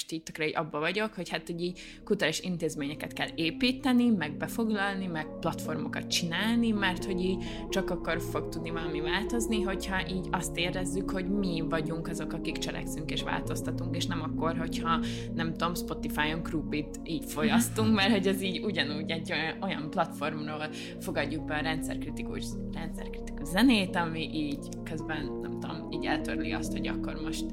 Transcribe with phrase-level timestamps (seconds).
[0.00, 5.06] most így tökre abba vagyok, hogy hát, hogy így kulturális intézményeket kell építeni, meg befoglalni,
[5.06, 10.56] meg platformokat csinálni, mert hogy így csak akkor fog tudni valami változni, hogyha így azt
[10.56, 15.00] érezzük, hogy mi vagyunk azok, akik cselekszünk és változtatunk, és nem akkor, hogyha
[15.34, 20.68] nem tudom, Spotify-on krupit így folyasztunk, mert hogy ez így ugyanúgy egy olyan platformról
[21.00, 26.86] fogadjuk be a rendszerkritikus, rendszerkritikus zenét, ami így közben, nem tudom, így eltörli azt, hogy
[26.86, 27.44] akkor most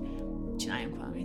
[0.58, 1.17] csináljunk valamit.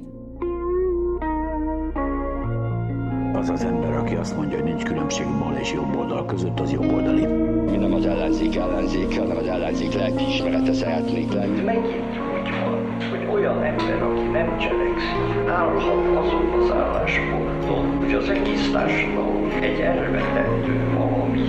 [3.42, 6.72] Az az ember, aki azt mondja, hogy nincs különbség bal és jobb oldal között, az
[6.72, 7.26] jobb oldali.
[7.70, 11.60] Mi nem az ellenzék ellenzék, hanem az ellenzék lelkiismerete szeretnék lenni.
[11.60, 18.28] Megint úgy van, hogy olyan ember, aki nem cselekszik, állhat azon az állásponton, hogy az
[18.28, 21.40] egész társadalom egy elvetendő valami.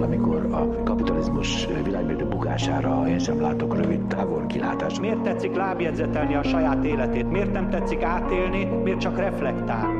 [0.00, 5.00] Amikor a kapitalizmus világmérdő bukására én sem látok rövid távol kilátást.
[5.00, 7.30] Miért tetszik lábjegyzetelni a saját életét?
[7.30, 8.64] Miért nem tetszik átélni?
[8.64, 9.93] Miért csak reflektál?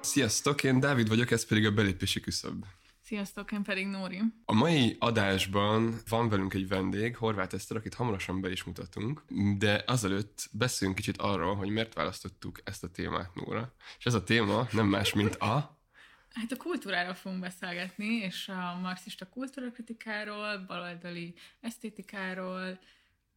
[0.00, 2.64] Sziasztok, én Dávid vagyok, ez pedig a belépési küszöb.
[3.02, 4.20] Sziasztok, én pedig Nóri.
[4.44, 9.22] A mai adásban van velünk egy vendég, Horváth Eszter, akit hamarosan be is mutatunk,
[9.58, 13.74] de azelőtt beszéljünk kicsit arról, hogy miért választottuk ezt a témát, Nóra.
[13.98, 15.78] És ez a téma nem más, mint a...
[16.32, 22.78] Hát a kultúráról fogunk beszélgetni, és a marxista kultúrakritikáról, baloldali esztétikáról,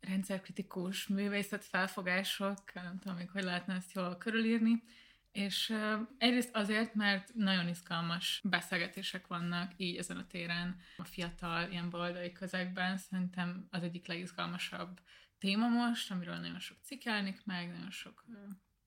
[0.08, 4.84] rendszerkritikus művészet felfogások, nem tudom még, hogy lehetne ezt jól körülírni,
[5.31, 5.73] és
[6.17, 12.31] egyrészt azért, mert nagyon izgalmas beszélgetések vannak így ezen a téren, a fiatal ilyen baloldali
[12.31, 12.98] közegben.
[12.98, 15.00] Szerintem az egyik legizgalmasabb
[15.38, 18.26] téma most, amiről nagyon sok cikk jelenik meg, nagyon sok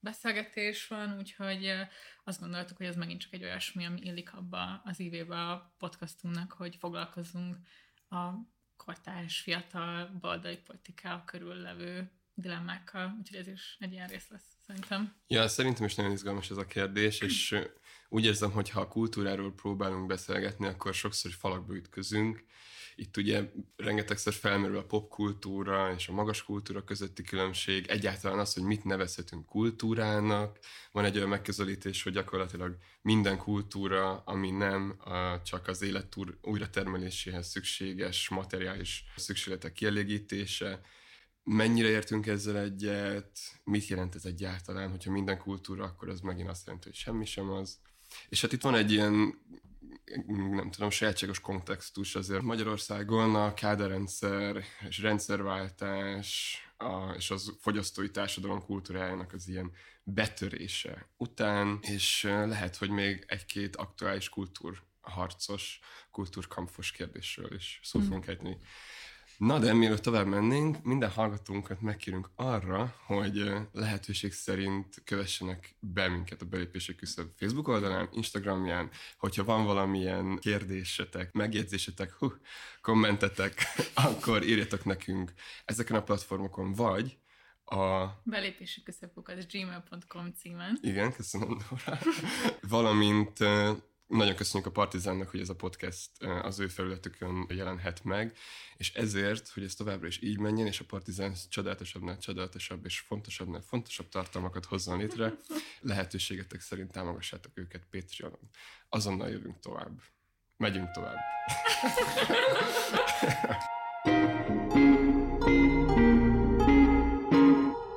[0.00, 1.72] beszélgetés van, úgyhogy
[2.24, 6.52] azt gondoltuk, hogy ez megint csak egy olyasmi, ami illik abba az ívébe a podcastunknak,
[6.52, 7.56] hogy foglalkozzunk
[8.08, 8.30] a
[8.88, 15.14] kortárs, fiatal, baldai politikával körüllevő dilemmákkal, úgyhogy ez is egy ilyen rész lesz, szerintem.
[15.26, 17.58] Ja, szerintem is nagyon izgalmas ez a kérdés, és
[18.08, 22.44] úgy érzem, hogy ha a kultúráról próbálunk beszélgetni, akkor sokszor falakba ütközünk.
[23.00, 28.62] Itt ugye rengetegszer felmerül a popkultúra és a magas kultúra közötti különbség, egyáltalán az, hogy
[28.62, 30.58] mit nevezhetünk kultúrának.
[30.92, 34.96] Van egy olyan megközelítés, hogy gyakorlatilag minden kultúra, ami nem
[35.44, 40.80] csak az élet újratermeléséhez szükséges materiális szükségletek kielégítése,
[41.44, 46.66] mennyire értünk ezzel egyet, mit jelent ez egyáltalán, hogyha minden kultúra, akkor az megint azt
[46.66, 47.78] jelenti, hogy semmi sem az.
[48.28, 49.38] És hát itt van egy ilyen,
[50.26, 52.42] nem tudom, sajátságos kontextus azért.
[52.42, 59.72] Magyarországon a káderrendszer és rendszerváltás a, és az fogyasztói társadalom kultúrájának az ilyen
[60.02, 65.80] betörése után, és lehet, hogy még egy-két aktuális kultúrharcos,
[66.10, 68.28] kultúrkampfos kérdésről is szót fogunk mm.
[68.28, 68.58] ejteni.
[69.38, 76.42] Na de mielőtt tovább mennénk, minden hallgatónkat megkérünk arra, hogy lehetőség szerint kövessenek be minket
[76.42, 82.32] a belépési küszöb Facebook oldalán, Instagramján, hogyha van valamilyen kérdésetek, megjegyzésetek, hú,
[82.80, 83.62] kommentetek,
[84.06, 85.32] akkor írjatok nekünk
[85.64, 87.18] ezeken a platformokon, vagy
[87.64, 88.06] a...
[88.22, 90.78] Belépési küszöbök gmail.com címen.
[90.80, 91.98] Igen, köszönöm, Dora.
[92.68, 93.38] Valamint
[94.08, 96.10] nagyon köszönjük a Partizánnak, hogy ez a podcast
[96.42, 98.36] az ő felületükön jelenhet meg,
[98.76, 103.60] és ezért, hogy ez továbbra is így menjen, és a Partizán csodálatosabbnál csodálatosabb és fontosabbnál
[103.60, 105.36] fontosabb tartalmakat hozzon létre,
[105.80, 108.50] lehetőségetek szerint támogassátok őket Patreonon.
[108.88, 110.00] Azonnal jövünk tovább.
[110.56, 111.18] Megyünk tovább.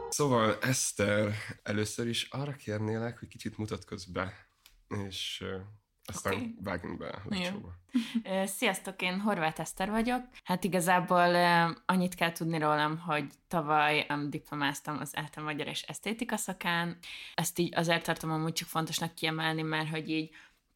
[0.09, 1.33] Szóval Eszter,
[1.63, 4.47] először is arra kérnélek, hogy kicsit mutatkozz be,
[5.07, 5.43] és
[6.05, 6.55] aztán okay.
[6.63, 7.21] vágjunk be a.
[8.45, 10.23] Sziasztok, én Horváth Eszter vagyok.
[10.43, 11.35] Hát igazából
[11.85, 16.97] annyit kell tudni rólam, hogy tavaly diplomáztam az Eltem Magyar és Esztétika szakán.
[17.33, 20.29] Ezt így azért tartom amúgy csak fontosnak kiemelni, mert hogy így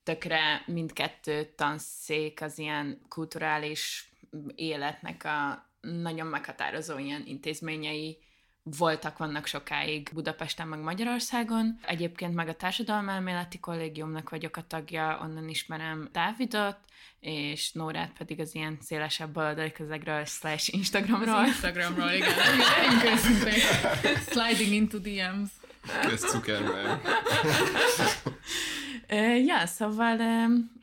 [0.03, 4.09] tökre mindkettő tanszék az ilyen kulturális
[4.55, 8.17] életnek a nagyon meghatározó ilyen intézményei
[8.65, 11.79] voltak, vannak sokáig Budapesten, meg Magyarországon.
[11.81, 16.77] Egyébként meg a Társadalmelméleti Kollégiumnak vagyok a tagja, onnan ismerem Dávidot,
[17.19, 21.35] és Nórát pedig az ilyen szélesebb baloldali közegről, slash Instagramról.
[21.35, 22.29] Az Instagramról, igen.
[24.29, 25.49] Sliding into DMs.
[26.07, 27.01] Közcukerben.
[29.45, 30.19] ja, szóval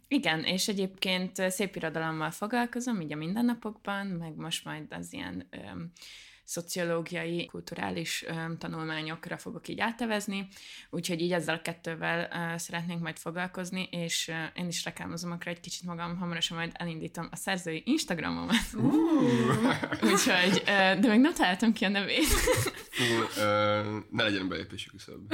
[0.08, 5.48] igen, és egyébként szép irodalommal foglalkozom, így a mindennapokban, meg most majd az ilyen
[6.52, 8.24] szociológiai, kulturális
[8.58, 10.48] tanulmányokra fogok így átevezni,
[10.90, 12.28] úgyhogy így ezzel a kettővel
[12.58, 17.36] szeretnénk majd foglalkozni, és én is reklámozom akkor egy kicsit magam, hamarosan majd elindítom a
[17.36, 18.56] szerzői Instagramomat.
[18.74, 18.82] Uh,
[20.12, 20.62] Úgyhogy,
[21.00, 22.26] de még nem találtam ki a nevét.
[22.90, 23.04] Fú,
[24.10, 25.32] ne legyen belépési küszöb.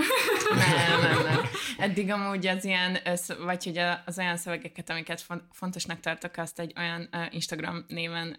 [0.49, 1.41] nem, nem, nem.
[1.79, 2.99] Eddig amúgy az ilyen,
[3.45, 8.37] vagy hogy az olyan szövegeket, amiket fon- fontosnak tartok, azt egy olyan Instagram néven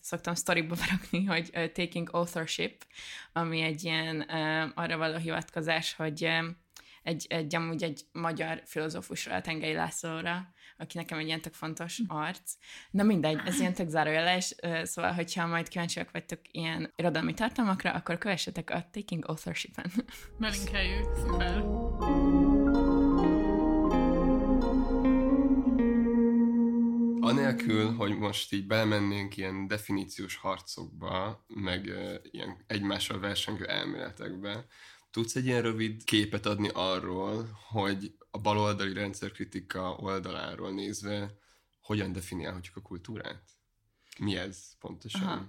[0.00, 2.86] szoktam sztoriba berakni, hogy Taking Authorship,
[3.32, 4.20] ami egy ilyen
[4.74, 6.28] arra való hivatkozás, hogy
[7.02, 12.00] egy, egy, amúgy egy magyar filozófusra, a Tengei Lászlóra, aki nekem egy ilyen tök fontos
[12.06, 12.52] arc.
[12.90, 18.18] Na mindegy, ez ilyen tök zárójeles, szóval, hogyha majd kíváncsiak vagytok ilyen irodalmi tartalmakra, akkor
[18.18, 19.92] kövessetek a Taking Authorship-en.
[20.38, 21.62] Belinkeljük, szuper.
[27.38, 31.90] Anélkül, hogy most így belemennénk ilyen definíciós harcokba, meg
[32.30, 34.66] ilyen egymással versengő elméletekbe,
[35.10, 41.38] tudsz egy ilyen rövid képet adni arról, hogy a baloldali rendszerkritika oldaláról nézve
[41.80, 43.42] hogyan definiálhatjuk a kultúrát?
[44.18, 45.22] Mi ez pontosan?
[45.22, 45.46] Aha.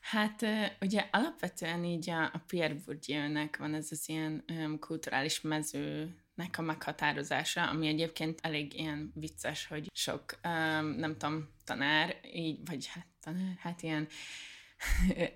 [0.00, 0.46] Hát
[0.80, 5.40] ugye alapvetően így a, Pierre Bourdieu-nek van ez az ilyen um, kulturális
[6.34, 12.58] mezőnek a meghatározása, ami egyébként elég ilyen vicces, hogy sok, um, nem tudom, tanár, így,
[12.64, 14.08] vagy hát tanár, hát ilyen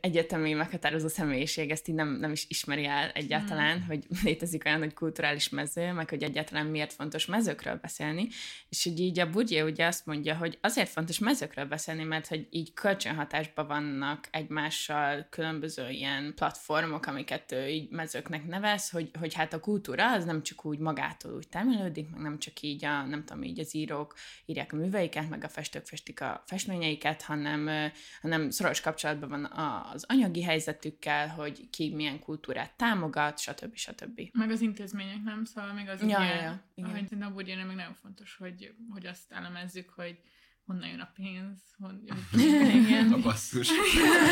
[0.00, 3.86] egyetemi meghatározó személyiség ezt így nem, nem is ismeri el egyáltalán, mm.
[3.86, 8.28] hogy létezik olyan, hogy kulturális mező, meg hogy egyáltalán miért fontos mezőkről beszélni,
[8.68, 12.46] és hogy így a Bourdieu ugye azt mondja, hogy azért fontos mezőkről beszélni, mert hogy
[12.50, 19.52] így kölcsönhatásban vannak egymással különböző ilyen platformok, amiket ő így mezőknek nevez, hogy, hogy hát
[19.52, 23.24] a kultúra az nem csak úgy magától úgy termelődik, meg nem csak így a, nem
[23.24, 24.14] tudom, így az írók
[24.46, 27.90] írják a műveiket, meg a festők festik a festményeiket, hanem,
[28.22, 33.76] hanem szoros kapcsolatban van a- az anyagi helyzetükkel, hogy ki milyen kultúrát támogat, stb.
[33.76, 34.20] stb.
[34.32, 35.44] Meg az intézmények, nem?
[35.44, 37.32] Szóval még az Ja, ugye, ja, ja, hogy szerintem
[37.66, 40.20] még nagyon fontos, hogy, hogy azt elemezzük, hogy
[40.64, 42.02] honnan jön a pénz, hon,
[42.32, 42.44] hogy
[42.74, 43.12] Igen.
[43.12, 43.70] A basszus.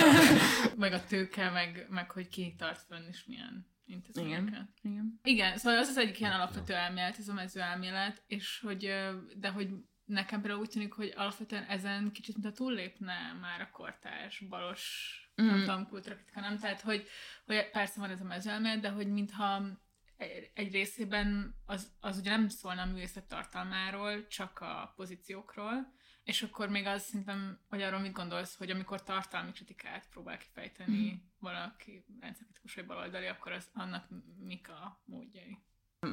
[0.76, 4.46] meg a tőke, meg, meg hogy ki tart fönn, és milyen intézményeket.
[4.48, 4.68] Igen.
[4.82, 5.20] Igen.
[5.22, 8.90] Igen, szóval az az egyik ilyen alapvető elmélet, ez a mező elmélet, és hogy,
[9.36, 9.68] de hogy
[10.06, 15.14] nekem például úgy tűnik, hogy alapvetően ezen kicsit, mint a túllépne már a kortárs, balos,
[15.42, 15.46] mm.
[15.46, 15.60] nem Mm.
[15.60, 16.58] tudom, kultúrakritika, nem?
[16.58, 17.08] Tehát, hogy,
[17.46, 19.62] hogy persze van ez a mező elmélet, de hogy mintha
[20.54, 26.68] egy részében az, az ugye nem szólna a művészet tartalmáról, csak a pozíciókról, és akkor
[26.68, 31.16] még az szerintem, hogy arról mit gondolsz, hogy amikor tartalmi kritikát próbál kifejteni mm.
[31.38, 34.06] valaki rendszerkritikus vagy baloldali, akkor az, annak
[34.38, 35.58] mik a módjai?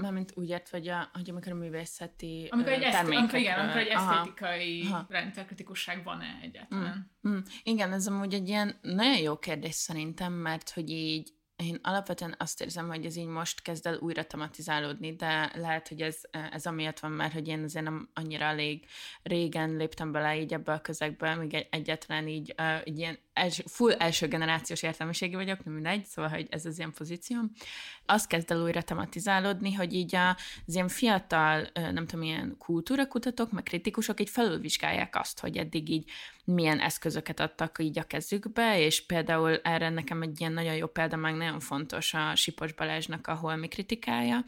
[0.01, 3.59] Mármint úgy ért, hogy, a, hogy amikor a művészeti Amikor egy, eszt, amikor, igen, termékekről-
[3.59, 7.11] amikor egy esztétikai rendszerkritikusság van-e egyáltalán?
[7.27, 11.33] Mm, igen, ez amúgy egy ilyen nagyon jó kérdés szerintem, mert hogy így
[11.63, 16.01] én alapvetően azt érzem, hogy ez így most kezd el újra tematizálódni, de lehet, hogy
[16.01, 16.21] ez,
[16.51, 18.85] ez amiatt van, mert hogy én azért nem annyira elég
[19.23, 23.63] régen léptem bele így ebbe a közegbe, még egy, egyáltalán így, uh, így ilyen első,
[23.67, 27.51] full első generációs értelmiségi vagyok, nem mindegy, szóval, hogy ez az ilyen pozícióm.
[28.05, 30.35] Azt kezd el újra tematizálódni, hogy így az
[30.75, 36.09] ilyen fiatal, nem tudom, ilyen kultúrakutatók, meg kritikusok így felülvizsgálják azt, hogy eddig így
[36.43, 41.15] milyen eszközöket adtak így a kezükbe, és például erre nekem egy ilyen nagyon jó példa,
[41.15, 44.43] meg nagyon fontos a Sipos Balázsnak a holmi kritikája,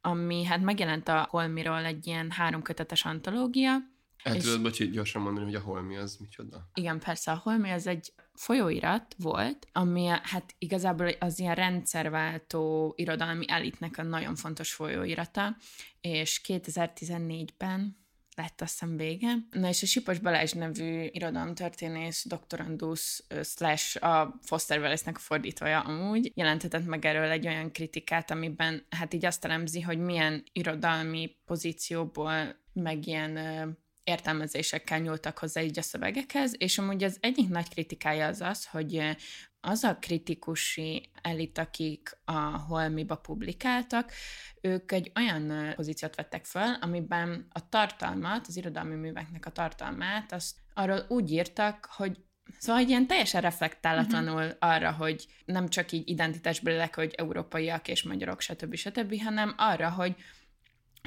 [0.00, 3.76] ami hát megjelent a holmiról egy ilyen háromkötetes antológia,
[4.22, 6.70] El És- tudod, bocsi, gyorsan mondani, hogy a holmi az micsoda?
[6.74, 13.44] igen, persze a Holmi az egy folyóirat volt, ami hát igazából az ilyen rendszerváltó irodalmi
[13.48, 15.56] elitnek a nagyon fontos folyóirata,
[16.00, 18.03] és 2014-ben
[18.34, 19.34] lett azt hiszem vége.
[19.50, 26.32] Na és a Sipos Balázs nevű irodalomtörténész, doktorandusz, slash a Foster Wallace-nek a fordítója amúgy,
[26.34, 32.62] jelentetett meg erről egy olyan kritikát, amiben hát így azt elemzi, hogy milyen irodalmi pozícióból,
[32.72, 33.68] meg ilyen ö,
[34.04, 39.16] értelmezésekkel nyúltak hozzá így a szövegekhez, és amúgy az egyik nagy kritikája az az, hogy
[39.64, 44.12] az a kritikusi elit, akik a Holmiba publikáltak,
[44.60, 50.56] ők egy olyan pozíciót vettek föl, amiben a tartalmat, az irodalmi műveknek a tartalmát, azt
[50.74, 52.18] arról úgy írtak, hogy
[52.58, 54.56] Szóval hogy ilyen teljesen reflektálatlanul uh-huh.
[54.58, 58.74] arra, hogy nem csak így identitásbelileg, hogy európaiak és magyarok, stb.
[58.74, 60.16] stb., hanem arra, hogy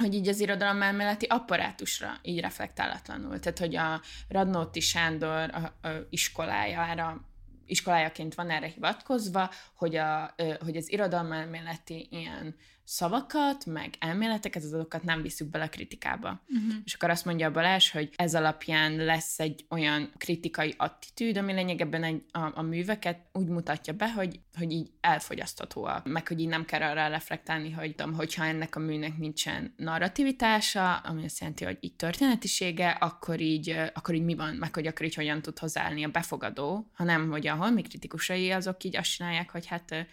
[0.02, 3.40] hogy így az irodalom elméleti apparátusra így reflektálatlanul.
[3.40, 7.22] Tehát, hogy a Radnóti Sándor a, a iskolájára
[7.68, 12.56] iskolájaként van erre hivatkozva, hogy, a, hogy az irodalmelméleti ilyen
[12.88, 16.42] szavakat, meg elméleteket, azokat nem visszük bele a kritikába.
[16.48, 16.74] Uh-huh.
[16.84, 21.54] És akkor azt mondja a Balázs, hogy ez alapján lesz egy olyan kritikai attitűd, ami
[21.54, 26.48] lényegében egy, a, a műveket úgy mutatja be, hogy, hogy így elfogyaszthatóak, meg hogy így
[26.48, 31.66] nem kell arra reflektálni, hogy tudom, hogyha ennek a műnek nincsen narrativitása, ami azt jelenti,
[31.66, 35.60] hogy így történetisége, akkor így, akkor így mi van, meg hogy akkor így hogyan tud
[35.60, 40.08] hozzáállni a befogadó, hanem hogy a holmi kritikusai azok így azt csinálják, hogy hát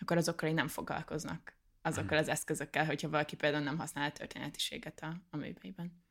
[0.00, 5.00] akkor azokkal így nem foglalkoznak azokkal az eszközökkel, hogyha valaki például nem használ a történetiséget
[5.00, 6.02] a, a műveiben.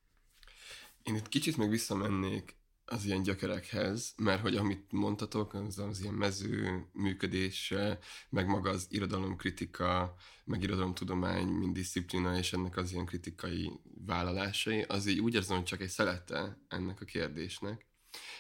[1.04, 6.14] Én itt kicsit még visszamennék az ilyen gyökerekhez, mert hogy amit mondtatok, az az ilyen
[6.14, 8.00] mező működése,
[8.30, 13.72] meg maga az irodalomkritika, meg irodalomtudomány, mint disziplina, és ennek az ilyen kritikai
[14.06, 17.86] vállalásai, az így úgy érzem, hogy csak egy szelete ennek a kérdésnek,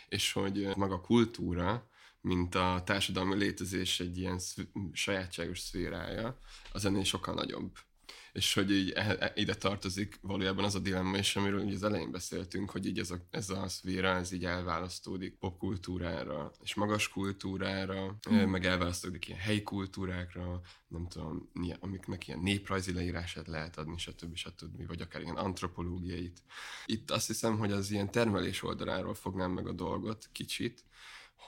[0.07, 1.89] és hogy maga a kultúra,
[2.21, 6.39] mint a társadalmi létezés egy ilyen szv- sajátságos szférája,
[6.71, 7.71] az ennél sokkal nagyobb.
[8.31, 11.83] És hogy így e- e- ide tartozik valójában az a dilemma is, amiről ugye az
[11.83, 17.09] elején beszéltünk, hogy így ez a, ez a szféra, ez így elválasztódik popkultúrára, és magas
[17.09, 18.35] kultúrára, mm.
[18.35, 24.35] meg elválasztódik ilyen helyi kultúrákra, nem tudom, amiknek ilyen néprajzi leírását lehet adni, stb.
[24.35, 24.87] stb.
[24.87, 26.43] vagy akár ilyen antropológiait.
[26.85, 30.83] Itt azt hiszem, hogy az ilyen termelés oldaláról fognám meg a dolgot kicsit,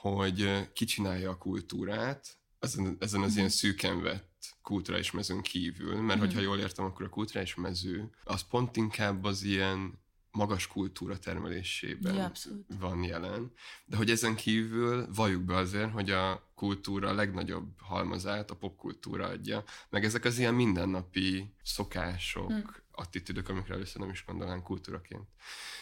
[0.02, 3.36] hogy kicsinálja a kultúrát ezen, ezen az mm.
[3.36, 6.22] ilyen szűken vett kulturális mezőn kívül, mert mm.
[6.22, 12.14] hogyha jól értem, akkor a kulturális mező az pont inkább az ilyen magas kultúra termelésében
[12.14, 12.32] ja,
[12.78, 13.52] van jelen.
[13.84, 19.26] De hogy ezen kívül valljuk be azért, hogy a kultúra a legnagyobb halmazát a popkultúra
[19.26, 22.74] adja, meg ezek az ilyen mindennapi szokások, hmm.
[22.92, 25.28] Attitűdök, amikre először nem is gondolnánk kultúraként.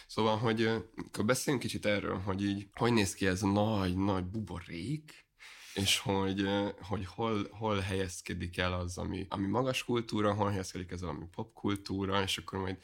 [0.07, 0.62] Szóval, hogy
[0.97, 5.29] akkor beszéljünk kicsit erről, hogy így, hogy néz ki ez a nagy-nagy buborék,
[5.75, 6.49] és hogy,
[6.81, 12.23] hogy hol, hol helyezkedik el az, ami, ami magas kultúra, hol helyezkedik ez, ami popkultúra,
[12.23, 12.79] és akkor majd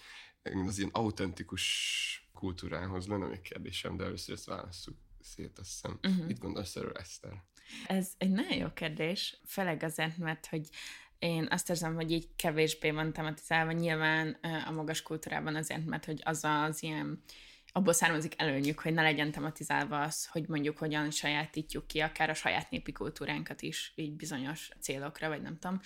[0.67, 5.99] az ilyen autentikus kultúrához lenne még kérdésem, de először ezt válaszoljuk szét, azt hiszem.
[6.03, 6.27] Uh-huh.
[6.27, 7.45] Mit gondolsz erről, Eszter?
[7.87, 10.69] Ez egy nagyon jó kérdés, főleg azért, mert hogy
[11.19, 16.21] én azt érzem, hogy így kevésbé van tematizálva, nyilván a magas kultúrában azért, mert hogy
[16.25, 17.23] az az ilyen
[17.77, 22.35] abból származik előnyük, hogy ne legyen tematizálva az, hogy mondjuk hogyan sajátítjuk ki akár a
[22.35, 25.81] saját népi kultúránkat is, így bizonyos célokra, vagy nem tudom,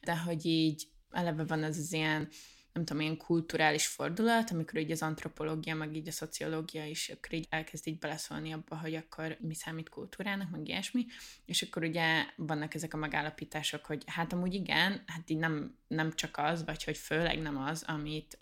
[0.00, 2.28] de hogy így eleve van az az ilyen
[2.72, 7.32] nem tudom, ilyen kulturális fordulat, amikor így az antropológia, meg így a szociológia is akkor
[7.32, 11.06] így elkezd így beleszólni abba, hogy akkor mi számít kultúrának, meg ilyesmi,
[11.44, 16.12] és akkor ugye vannak ezek a megállapítások, hogy hát amúgy igen, hát így nem, nem
[16.12, 18.38] csak az, vagy hogy főleg nem az, amit,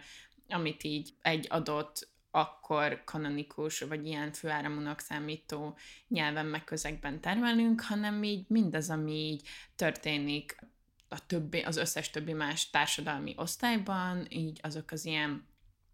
[0.48, 5.76] amit így egy adott akkor kanonikus, vagy ilyen főáramúnak számító
[6.08, 10.56] nyelven meg közegben termelünk, hanem így mindaz, ami így történik
[11.12, 15.48] a többi, az összes többi más társadalmi osztályban, így azok az ilyen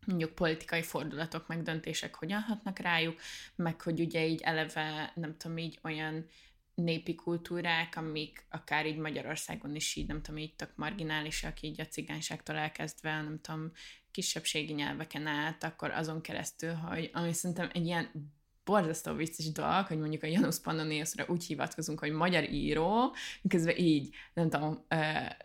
[0.07, 3.21] mondjuk politikai fordulatok, meg döntések hogyan hatnak rájuk,
[3.55, 6.27] meg hogy ugye így eleve, nem tudom, így olyan
[6.75, 11.87] népi kultúrák, amik akár így Magyarországon is így, nem tudom, így tök marginálisak, így a
[11.87, 13.73] cigányságtól elkezdve, nem tudom,
[14.11, 18.35] kisebbségi nyelveken át, akkor azon keresztül, hogy ami szerintem egy ilyen
[18.67, 24.15] borzasztó vicces dolog, hogy mondjuk a Janusz Pannoniusra úgy hivatkozunk, hogy magyar író, miközben így,
[24.35, 24.85] nem tudom,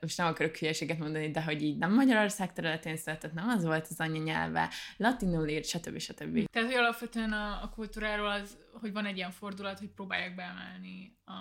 [0.01, 3.87] most nem akarok hülyeséget mondani, de hogy így nem Magyarország területén született, nem az volt
[3.89, 5.99] az anyanyelve, latinul írt, stb.
[5.99, 6.49] stb.
[6.49, 11.17] Tehát, hogy alapvetően a, a kultúráról az, hogy van egy ilyen fordulat, hogy próbálják beemelni
[11.25, 11.31] a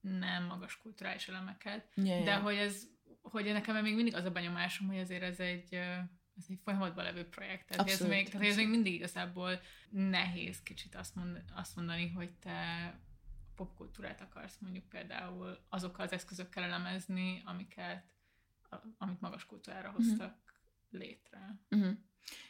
[0.00, 2.42] nem magas kulturális elemeket, yeah, de yeah.
[2.42, 2.82] hogy ez,
[3.22, 5.78] hogy nekem még mindig az a benyomásom, hogy azért ez egy
[6.36, 7.66] ez egy folyamatban levő projekt.
[7.66, 9.60] Tehát, abszolút, ez még, tehát ez még mindig igazából
[9.90, 12.94] nehéz kicsit azt, mond, azt mondani, hogy te
[13.54, 18.14] popkultúrát akarsz mondjuk például azokkal az eszközökkel elemezni, amiket,
[18.98, 19.96] amit magas kultúrára mhm.
[19.96, 21.00] hoztak uh-huh.
[21.00, 21.58] létre.
[21.70, 21.98] Uh-huh.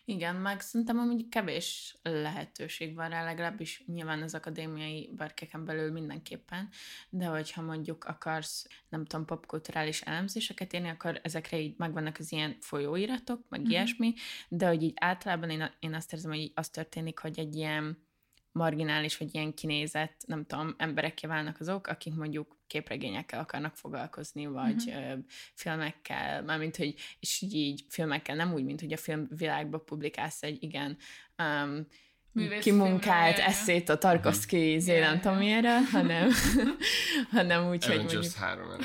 [0.05, 6.69] Igen, meg szerintem amúgy kevés lehetőség van rá, legalábbis nyilván az akadémiai berkeken belül mindenképpen,
[7.11, 12.57] de hogyha mondjuk akarsz, nem tudom, popkulturális elemzéseket írni, akkor ezekre így megvannak az ilyen
[12.61, 13.71] folyóiratok, meg mm-hmm.
[13.71, 14.15] ilyesmi,
[14.49, 18.11] de hogy így általában én, én azt érzem, hogy így az történik, hogy egy ilyen
[18.53, 24.91] marginális, vagy ilyen kinézett, nem tudom, emberekkel válnak azok, akik mondjuk képregényekkel akarnak foglalkozni, vagy
[24.91, 25.21] mm-hmm.
[25.55, 30.97] filmekkel, mármint, hogy, és így, filmekkel, nem úgy, mint hogy a filmvilágba publikálsz egy igen
[31.39, 31.87] um,
[32.61, 35.01] kimunkált eszét a Tarkovsky mm.
[35.01, 35.39] nem tudom
[35.93, 36.31] hanem,
[37.33, 38.33] hanem úgy, hogy mondjuk...
[38.33, 38.69] három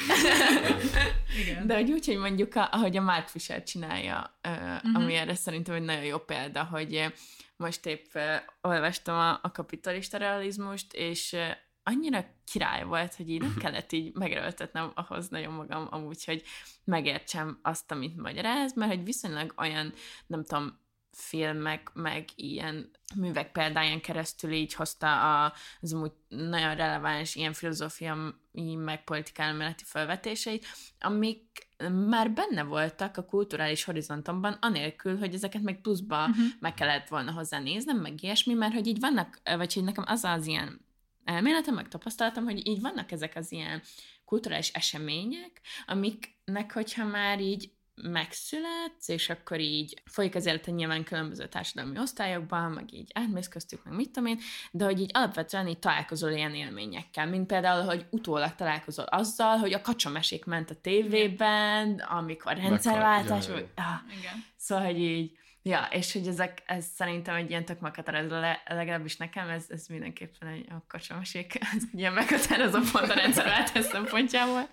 [1.66, 5.82] De hogy úgy, hogy mondjuk, ahogy a Mark Fisher csinálja, uh, ami erre szerintem egy
[5.82, 7.14] nagyon jó példa, hogy
[7.58, 8.16] most épp
[8.62, 11.36] olvastam a, a kapitalista realizmust, és
[11.84, 16.44] annyira király volt, hogy így nem kellett így megerőltetnem ahhoz nagyon magam amúgy, hogy
[16.84, 19.94] megértsem azt, amit magyaráz, mert hogy viszonylag olyan,
[20.28, 20.80] nem tudom,
[21.18, 28.76] filmek, meg ilyen művek példáján keresztül így hozta a, az amúgy nagyon releváns ilyen filozófiai,
[28.76, 30.66] meg politikai felvetéseit,
[31.00, 31.68] amik
[32.08, 36.46] már benne voltak a kulturális horizontomban, anélkül, hogy ezeket meg pluszba uh-huh.
[36.60, 40.24] meg kellett volna hozzá néznem, meg ilyesmi, mert hogy így vannak, vagy hogy nekem az
[40.24, 40.86] az ilyen
[41.24, 43.82] elméletem, meg tapasztalatom, hogy így vannak ezek az ilyen
[44.26, 51.48] kulturális események, amiknek, hogyha már így megszületsz, és akkor így folyik az élete nyilván különböző
[51.48, 54.40] társadalmi osztályokban, meg így átmész köztük, meg mit tudom én,
[54.72, 59.74] de hogy így alapvetően így találkozol ilyen élményekkel, mint például, hogy utólag találkozol azzal, hogy
[59.74, 63.68] a kacsamesék ment a tévében, amikor rendszerváltás, vagy...
[63.76, 64.46] Ah, Igen.
[64.58, 65.38] Szóval, hogy így
[65.68, 70.48] Ja, és hogy ezek, ez szerintem egy ilyen tök meghatározó, legalábbis nekem ez, ez mindenképpen
[70.48, 74.70] egy kacsamesék, ez ilyen meghatározó pont a rendszerváltás szempontjából.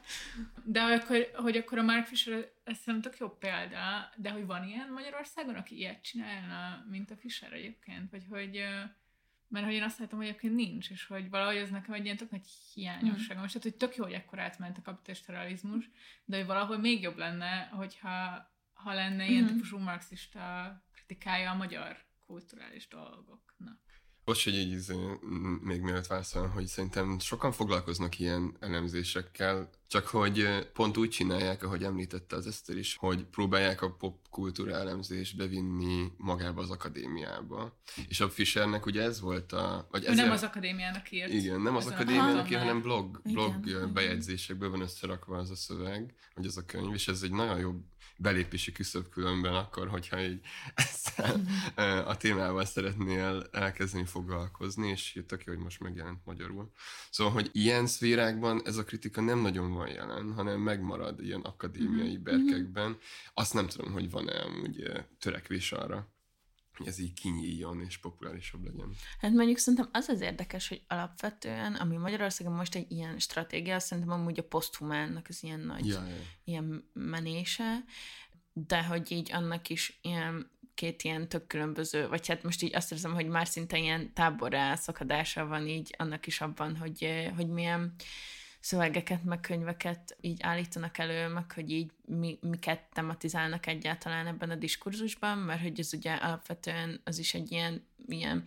[0.65, 4.69] De akkor, hogy akkor a Mark Fisher, ez szerintem tök jó példa, de hogy van
[4.69, 8.65] ilyen Magyarországon, aki ilyet csinálna, mint a Fisher egyébként, vagy hogy
[9.49, 12.17] mert hogy én azt látom, hogy egyébként nincs, és hogy valahogy ez nekem egy ilyen
[12.17, 13.37] tök nagy hiányosság.
[13.37, 13.41] Mm.
[13.41, 15.91] Most tehát, hogy tök jó, hogy ekkor átment a kapitalista realizmus,
[16.25, 18.47] de hogy valahol még jobb lenne, hogyha
[18.85, 19.47] ha lenne ilyen mm.
[19.47, 20.41] típusú marxista
[20.93, 23.83] kritikája a magyar kulturális dolgoknak.
[24.25, 24.95] Most, hogy így izé,
[25.61, 31.83] még mielőtt válaszolom, hogy szerintem sokan foglalkoznak ilyen elemzésekkel, csak hogy pont úgy csinálják, ahogy
[31.83, 37.81] említette az Eszter is, hogy próbálják a popkultúra elemzést bevinni magába az akadémiába.
[38.09, 39.87] És a Fischernek ugye ez volt a...
[39.91, 41.33] Vagy ezért, nem az akadémiának írt.
[41.33, 46.15] Igen, nem az akadémiának írt, hanem blog, blog igen, bejegyzésekből van összerakva az a szöveg,
[46.35, 47.73] vagy az a könyv, és ez egy nagyon jó
[48.17, 50.41] belépési küszöb különben akkor, hogyha így
[50.75, 51.41] ezzel
[52.07, 56.71] a témával szeretnél elkezdeni foglalkozni, és tök jó, hogy most megjelent magyarul.
[57.11, 62.15] Szóval, hogy ilyen szférákban ez a kritika nem nagyon van jelen, hanem megmarad ilyen akadémiai
[62.15, 62.23] mhm.
[62.23, 62.99] berkekben.
[63.35, 66.14] Azt nem tudom, hogy van-e amúgy törekvés arra,
[66.77, 68.95] hogy ez így kinyíljon és populárisabb legyen.
[69.21, 74.13] Hát mondjuk szerintem az az érdekes, hogy alapvetően, ami Magyarországon most egy ilyen stratégia, szerintem
[74.13, 76.15] amúgy a poszthumánnak az ilyen nagy ja, ja.
[76.45, 77.85] ilyen menése,
[78.53, 82.93] de hogy így annak is ilyen két ilyen tök különböző, vagy hát most így azt
[82.93, 87.95] érzem, hogy már szinte ilyen táborra szakadása van így annak is abban, hogy, hogy milyen
[88.65, 94.55] szövegeket, meg könyveket így állítanak elő, meg hogy így mi, miket tematizálnak egyáltalán ebben a
[94.55, 98.43] diskurzusban, mert hogy ez ugye alapvetően az is egy ilyen, ilyen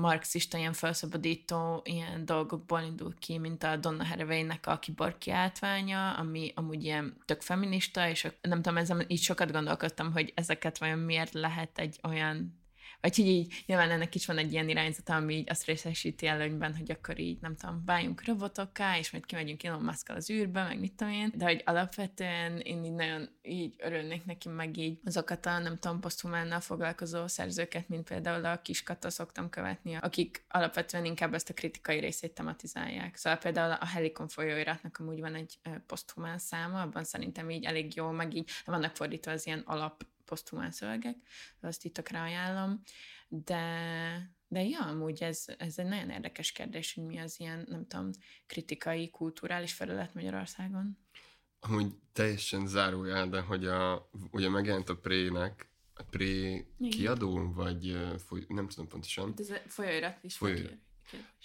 [0.00, 6.52] marxista, ilyen felszabadító ilyen dolgokból indul ki, mint a Donna Haraway-nek a kiborg kiáltványa, ami
[6.54, 11.32] amúgy ilyen tök feminista, és nem tudom, ezen így sokat gondolkodtam, hogy ezeket vajon miért
[11.32, 12.57] lehet egy olyan
[13.00, 16.76] vagy hogy így nyilván ennek is van egy ilyen irányzata, ami így azt részesíti előnyben,
[16.76, 20.80] hogy akkor így, nem tudom, váljunk robotokká, és majd kimegyünk Elon musk az űrbe, meg
[20.80, 21.32] mit tudom én.
[21.34, 26.00] De hogy alapvetően én így nagyon így örülnék neki, meg így azokat a, nem tudom,
[26.00, 31.98] posztumánnal foglalkozó szerzőket, mint például a Kiskata szoktam követni, akik alapvetően inkább ezt a kritikai
[31.98, 33.16] részét tematizálják.
[33.16, 38.10] Szóval például a Helikon folyóiratnak amúgy van egy poszthumán száma, abban szerintem így elég jó,
[38.10, 41.16] meg így vannak fordítva az ilyen alap posztumán szövegek,
[41.60, 42.82] azt itt tökre ajánlom,
[43.28, 43.62] de,
[44.48, 48.10] de ja, amúgy ez, ez egy nagyon érdekes kérdés, hogy mi az ilyen, nem tudom,
[48.46, 50.98] kritikai, kulturális felület Magyarországon.
[51.60, 58.44] Amúgy teljesen zárójel, de hogy a, ugye megjelent a Prének, a Pré kiadó, vagy foly,
[58.48, 59.28] nem tudom pontosan.
[59.28, 60.36] Hát ez a folyóirat is.
[60.36, 60.78] Folyóirat.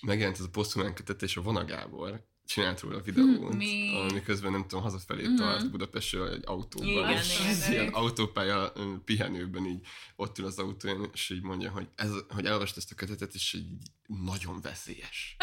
[0.02, 3.98] Megjelent ez a posztumán kötet, és a Vona Gábor csinált róla a videót, Mi?
[4.10, 5.36] ami közben nem tudom, hazafelé mm.
[5.36, 8.74] tart Budapestről egy autóban, igen, és igen, ilyen autópálya
[9.06, 9.80] pihenőben így
[10.16, 13.54] ott ül az autóján, és így mondja, hogy, ez, hogy elolvast ezt a kötetet, és
[13.54, 13.66] így
[14.24, 15.36] nagyon veszélyes.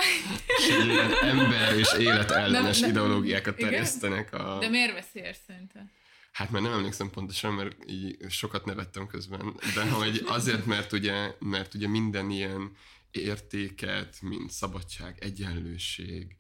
[0.58, 4.32] és ilyen ember és élet ellenes ideológiákat terjesztenek.
[4.32, 4.58] A...
[4.58, 5.90] De miért veszélyes szerintem?
[6.32, 11.34] Hát mert nem emlékszem pontosan, mert így sokat nevettem közben, de hogy azért, mert ugye,
[11.38, 12.76] mert ugye minden ilyen
[13.10, 16.36] értéket, mint szabadság, egyenlőség,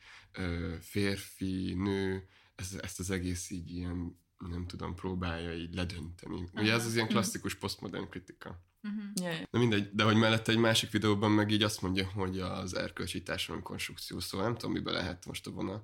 [0.80, 4.18] férfi, nő, ez, ezt az egész így ilyen,
[4.50, 6.48] nem tudom, próbálja így ledönteni.
[6.52, 6.62] Aha.
[6.62, 7.14] Ugye ez az ilyen mhm.
[7.14, 8.68] klasszikus postmodern kritika.
[8.82, 9.02] Uh-huh.
[9.14, 9.42] Yeah.
[9.50, 13.22] De mindegy, de hogy mellette egy másik videóban meg így azt mondja, hogy az erkölcsi
[13.22, 15.82] társadalmi konstrukció, szóval nem tudom, miben lehet most a vona.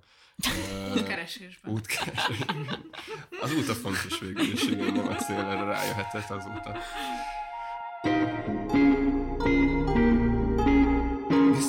[0.96, 1.72] Útkeresésben.
[1.72, 2.90] Útkeresésben.
[3.40, 6.78] Az út a fontos végül, és nem a cél, erre rájöhetett azóta.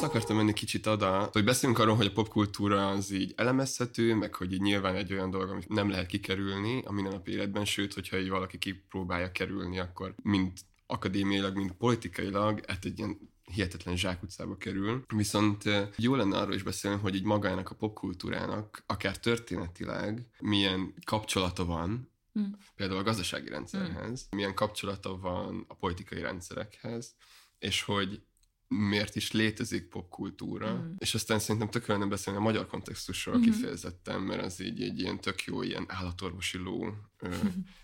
[0.07, 4.53] Akartam menni kicsit oda, hogy beszélünk arról, hogy a popkultúra az így elemezhető, meg hogy
[4.53, 8.29] így nyilván egy olyan dolog, amit nem lehet kikerülni a mindennapi életben, sőt, hogyha így
[8.29, 10.51] valaki kipróbálja kerülni, akkor mind
[10.85, 15.03] akadémiailag, mint politikailag, hát egy ilyen hihetetlen zsákutcába kerül.
[15.15, 15.63] Viszont
[15.97, 22.11] jó lenne arról is beszélni, hogy így magának a popkultúrának, akár történetileg, milyen kapcsolata van
[22.39, 22.51] mm.
[22.75, 24.37] például a gazdasági rendszerhez, mm.
[24.37, 27.15] milyen kapcsolata van a politikai rendszerekhez,
[27.59, 28.21] és hogy
[28.67, 30.93] miért is létezik popkultúra, mm.
[30.97, 33.43] és aztán szerintem tök lenne beszélni a magyar kontextusról mm-hmm.
[33.43, 37.35] kifejezetten, mert az így egy ilyen tök jó ilyen állatorvosi ló, ö,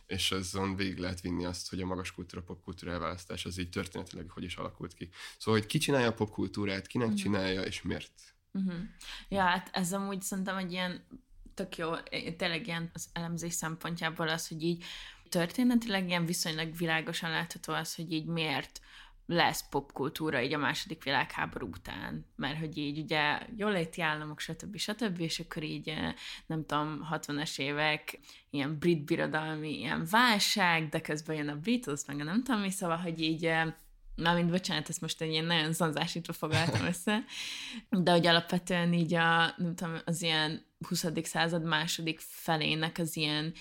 [0.05, 4.29] és azon végig lehet vinni azt, hogy a magas kultúra popkultúra elválasztás az így történetileg
[4.29, 5.09] hogy is alakult ki.
[5.37, 7.15] Szóval, hogy ki csinálja a popkultúrát, kinek mm.
[7.15, 8.35] csinálja, és miért.
[8.57, 8.81] Mm-hmm.
[9.29, 11.05] Ja, hát ez amúgy szerintem egy ilyen
[11.53, 11.95] tök jó,
[12.37, 14.83] tényleg ilyen az elemzés szempontjából az, hogy így
[15.29, 18.81] történetileg ilyen viszonylag világosan látható az, hogy így miért
[19.25, 24.77] lesz popkultúra így a második világháború után, mert hogy így ugye jóléti államok, stb.
[24.77, 25.19] stb.
[25.19, 26.13] és akkor így eh,
[26.45, 32.19] nem tudom, 60-as évek, ilyen brit birodalmi ilyen válság, de közben jön a Beatles, meg
[32.19, 33.73] a nem tudom mi, szóval, hogy így eh,
[34.15, 37.23] Na, mint bocsánat, ezt most egy ilyen nagyon zanzásítva foglaltam össze,
[37.89, 41.05] de hogy alapvetően így a, nem tudom, az ilyen 20.
[41.23, 43.53] század második felének az ilyen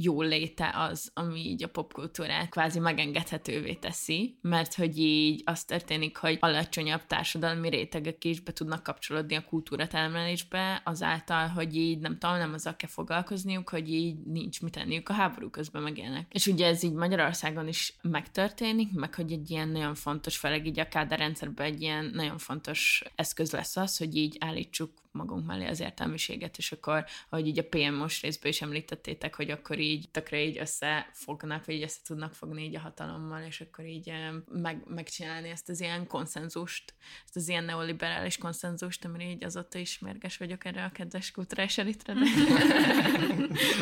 [0.00, 6.16] jó léte az, ami így a popkultúrát kvázi megengedhetővé teszi, mert hogy így az történik,
[6.16, 12.18] hogy alacsonyabb társadalmi rétegek is be tudnak kapcsolódni a kultúra termelésbe, azáltal, hogy így nem
[12.18, 16.26] tudom, nem azzal kell foglalkozniuk, hogy így nincs mit tenniük a háború közben megélnek.
[16.32, 20.80] És ugye ez így Magyarországon is megtörténik, meg hogy egy ilyen nagyon fontos, főleg így
[20.80, 25.80] a rendszerben egy ilyen nagyon fontos eszköz lesz az, hogy így állítsuk magunk mellé az
[25.80, 30.42] értelmiséget, és akkor, ahogy így a PM most részben is említettétek, hogy akkor így tökre
[30.42, 34.12] így összefognak, vagy így össze tudnak fogni így a hatalommal, és akkor így
[34.48, 39.98] meg, megcsinálni ezt az ilyen konszenzust, ezt az ilyen neoliberális konszenzust, amire így azóta is
[39.98, 42.14] mérges vagyok erre a kedves kulturális elitre.
[42.14, 42.20] De...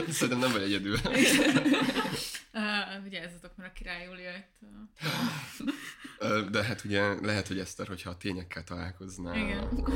[0.13, 0.97] Szerintem nem vagy egyedül.
[2.57, 4.49] Uh, vigyázzatok, mert a király jól jött.
[6.51, 9.59] De hát ugye lehet, hogy Eszter, hogyha a tényekkel találkoznál, Igen.
[9.59, 9.95] akkor...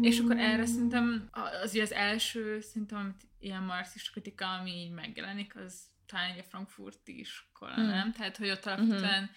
[0.00, 5.56] És akkor erre szerintem az, az első, szerintem, amit ilyen marxista kritika, ami így megjelenik,
[5.56, 7.86] az talán egy a frankfurti iskola, hmm.
[7.86, 8.12] nem?
[8.12, 9.34] Tehát, hogy ott alapvetően hmm.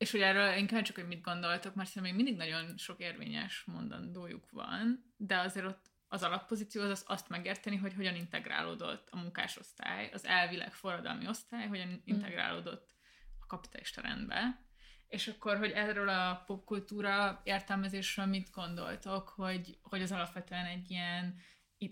[0.00, 3.64] És hogy erről inkább csak, hogy mit gondoltok, mert szerintem még mindig nagyon sok érvényes
[3.66, 10.10] mondandójuk van, de azért ott az alappozíció az azt megérteni, hogy hogyan integrálódott a munkásosztály,
[10.12, 11.94] az elvileg forradalmi osztály, hogyan mm.
[12.04, 12.94] integrálódott
[13.40, 14.64] a kapitalista rendbe.
[15.10, 21.34] És akkor, hogy erről a popkultúra értelmezésről mit gondoltok, hogy, hogy az alapvetően egy ilyen,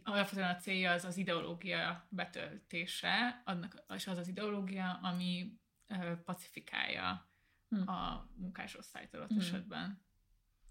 [0.05, 5.59] alapvetően a célja az az ideológia betöltése, annak, és az az ideológia, ami
[6.25, 7.29] pacifikálja
[7.69, 7.89] hmm.
[7.89, 9.39] a munkásosztályt adott hmm.
[9.39, 10.07] esetben.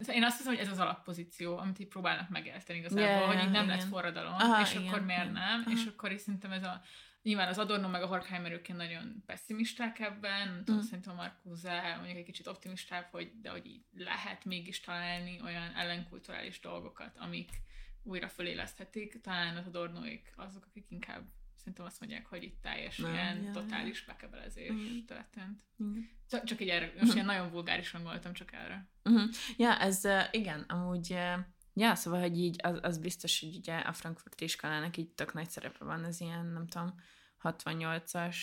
[0.08, 3.52] Én azt hiszem, hogy ez az alappozíció, amit így próbálnak megérteni igazából, yeah, hogy így
[3.52, 3.78] nem igen.
[3.78, 5.34] lett forradalom, Aha, és igen, akkor miért igen.
[5.34, 5.72] nem, Aha.
[5.72, 6.82] és akkor is szerintem ez a
[7.22, 10.64] Nyilván az Adorno meg a Horkheimer őként nagyon pessimisták ebben, mm.
[10.64, 15.42] tudom, szerintem a Marcuse mondjuk egy kicsit optimistább, hogy, de hogy így lehet mégis találni
[15.42, 17.50] olyan ellenkulturális dolgokat, amik
[18.04, 19.22] újra föléleszthetik.
[19.22, 21.24] Talán az Adornoik azok, akik inkább
[21.56, 25.06] szerintem azt mondják, hogy itt teljes nem, ilyen ja, totális bekebelezés uh-huh.
[25.06, 25.64] történt.
[25.78, 25.98] Uh-huh.
[26.30, 27.14] Csak, csak így erre, most uh-huh.
[27.14, 28.90] ilyen nagyon vulgárisan voltam csak erre.
[29.04, 29.30] Uh-huh.
[29.58, 31.40] Ja, ez uh, igen, amúgy uh,
[31.80, 35.50] Ja, szóval, hogy így az, az biztos, hogy ugye a Frankfurt iskolának így tök nagy
[35.50, 36.96] szerepe van, az ilyen, nem tudom,
[37.44, 38.36] 68-as,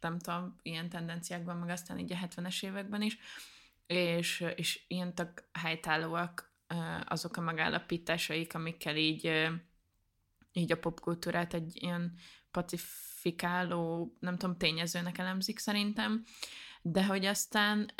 [0.00, 3.18] nem tudom, ilyen tendenciákban, meg aztán így a 70-es években is,
[3.86, 6.52] és, és ilyen tök helytállóak
[7.04, 9.48] azok a megállapításaik, amikkel így,
[10.52, 12.14] így a popkultúrát egy ilyen
[12.50, 16.24] pacifikáló, nem tudom, tényezőnek elemzik szerintem,
[16.82, 17.92] de hogy aztán,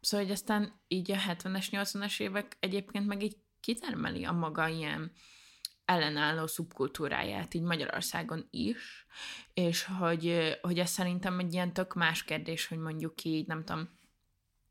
[0.00, 5.12] szóval, hogy aztán így a 70-es, 80-es évek egyébként meg így kitermeli a maga ilyen
[5.84, 9.06] ellenálló szubkultúráját így Magyarországon is,
[9.54, 13.88] és hogy, hogy ez szerintem egy ilyen tök más kérdés, hogy mondjuk így, nem tudom,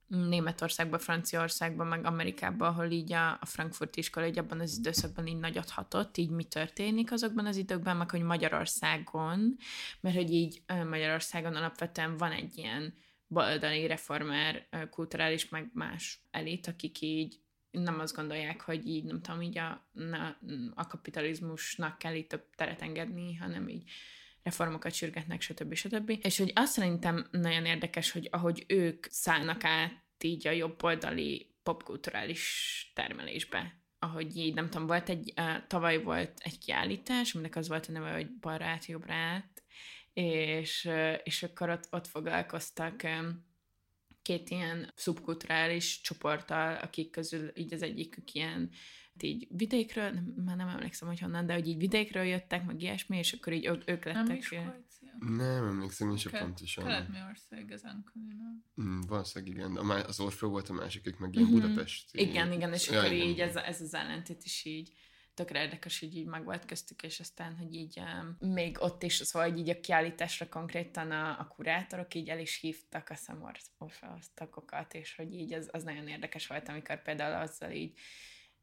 [0.10, 5.38] Németországban, Franciaországban, meg Amerikában, ahol így a, a Frankfurt iskola így abban az időszakban így
[5.38, 9.56] nagyot hatott, így mi történik azokban az időkben, meg hogy Magyarországon,
[9.99, 12.93] mert hogy így Magyarországon alapvetően van egy ilyen
[13.28, 17.39] baloldali reformer, kulturális, meg más elit, akik így
[17.71, 20.38] nem azt gondolják, hogy így, nem tudom, így a, na,
[20.73, 23.91] a kapitalizmusnak kell itt több teret engedni, hanem így
[24.43, 25.73] reformokat sürgetnek, stb.
[25.73, 26.19] stb.
[26.21, 32.91] És hogy azt szerintem nagyon érdekes, hogy ahogy ők szállnak át így a jobboldali popkulturális
[32.95, 37.86] termelésbe, ahogy így, nem tudom, volt egy, uh, tavaly volt egy kiállítás, aminek az volt
[37.86, 39.63] a neve, hogy balra át, jobbra át,
[40.13, 43.47] és, uh, és akkor ott, ott foglalkoztak um,
[44.30, 48.70] két ilyen szubkulturális csoporttal, akik közül így az egyikük ilyen
[49.22, 53.18] így vidékről, nem, már nem emlékszem, hogy honnan, de hogy így vidékről jöttek, meg ilyesmi,
[53.18, 54.36] és akkor így ők, ők Nem lettek.
[54.36, 54.98] Miskolc?
[55.20, 56.84] Nem emlékszem, én sem pontosan.
[56.84, 58.63] Kelet-Magyarország ezen körül, nem?
[58.88, 59.76] Mm, valószínűleg igen.
[59.76, 61.60] A má- az Orfeo volt a másik, ők meg ilyen Mhm.
[61.60, 62.15] Budapest.
[62.15, 63.48] Igen, igen, és Ja, akkor igen, így igen.
[63.48, 64.92] ez, ez az ellentét is így
[65.39, 69.49] tökre érdekes, hogy így megvolt köztük, és aztán, hogy így um, még ott is, szóval
[69.49, 73.58] hogy így a kiállításra konkrétan a, a kurátorok így el is hívtak a Samor
[74.34, 77.99] tagokat, és hogy így az, az nagyon érdekes volt, amikor például azzal így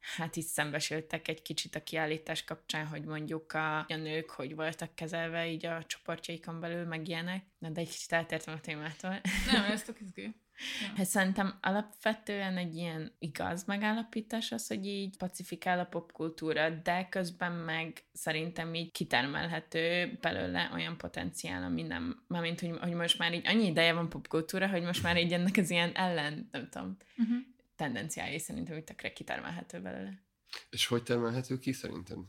[0.01, 4.95] hát így szembesültek egy kicsit a kiállítás kapcsán, hogy mondjuk a, a nők hogy voltak
[4.95, 7.45] kezelve így a csoportjaikon belül, meg ilyenek.
[7.59, 9.21] Na, de egy kicsit eltértem a témától.
[9.53, 10.35] Nem, ez tök izgi.
[10.97, 17.53] Hát szerintem alapvetően egy ilyen igaz megállapítás az, hogy így pacifikál a popkultúra, de közben
[17.53, 23.47] meg szerintem így kitermelhető belőle olyan potenciál, ami nem, mármint, hogy, hogy most már így
[23.47, 27.37] annyi ideje van popkultúra, hogy most már így ennek az ilyen ellen, nem tudom, Uh-huh.
[27.77, 30.26] Tendenciái szerintem, hogy tökre kitermelhető belőle.
[30.71, 32.29] És hogy termelhető ki szerintem?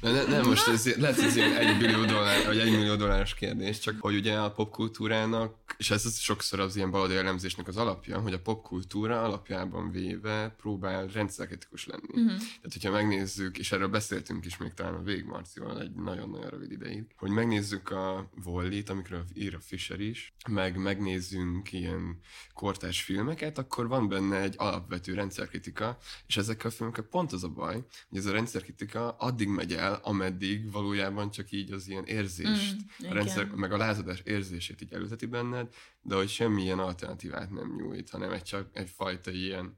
[0.00, 3.34] Ne, ne, nem, most ez, lehet, ez ilyen egy billió dollár, vagy egy millió dolláros
[3.34, 7.76] kérdés, csak hogy ugye a popkultúrának, és ez az sokszor az ilyen baloldali elemzésnek az
[7.76, 12.08] alapja, hogy a popkultúra alapjában véve próbál rendszerkritikus lenni.
[12.08, 12.38] Uh-huh.
[12.38, 17.04] Tehát, hogyha megnézzük, és erről beszéltünk is még talán a Végmarcival egy nagyon-nagyon rövid ideig,
[17.16, 22.18] hogy megnézzük a Vollit, amikről ír a Fisher is, meg megnézzünk ilyen
[22.52, 27.48] kortárs filmeket, akkor van benne egy alapvető rendszerkritika, és ezekkel a filmekkel pont az a
[27.48, 27.74] baj,
[28.08, 33.10] hogy ez a rendszerkritika addig megy el, ameddig valójában csak így az ilyen érzést, Mm,
[33.10, 38.10] a rendszer, meg a lázadás érzését így elülteti benned, de hogy semmilyen alternatívát nem nyújt,
[38.10, 39.76] hanem egy csak egyfajta ilyen,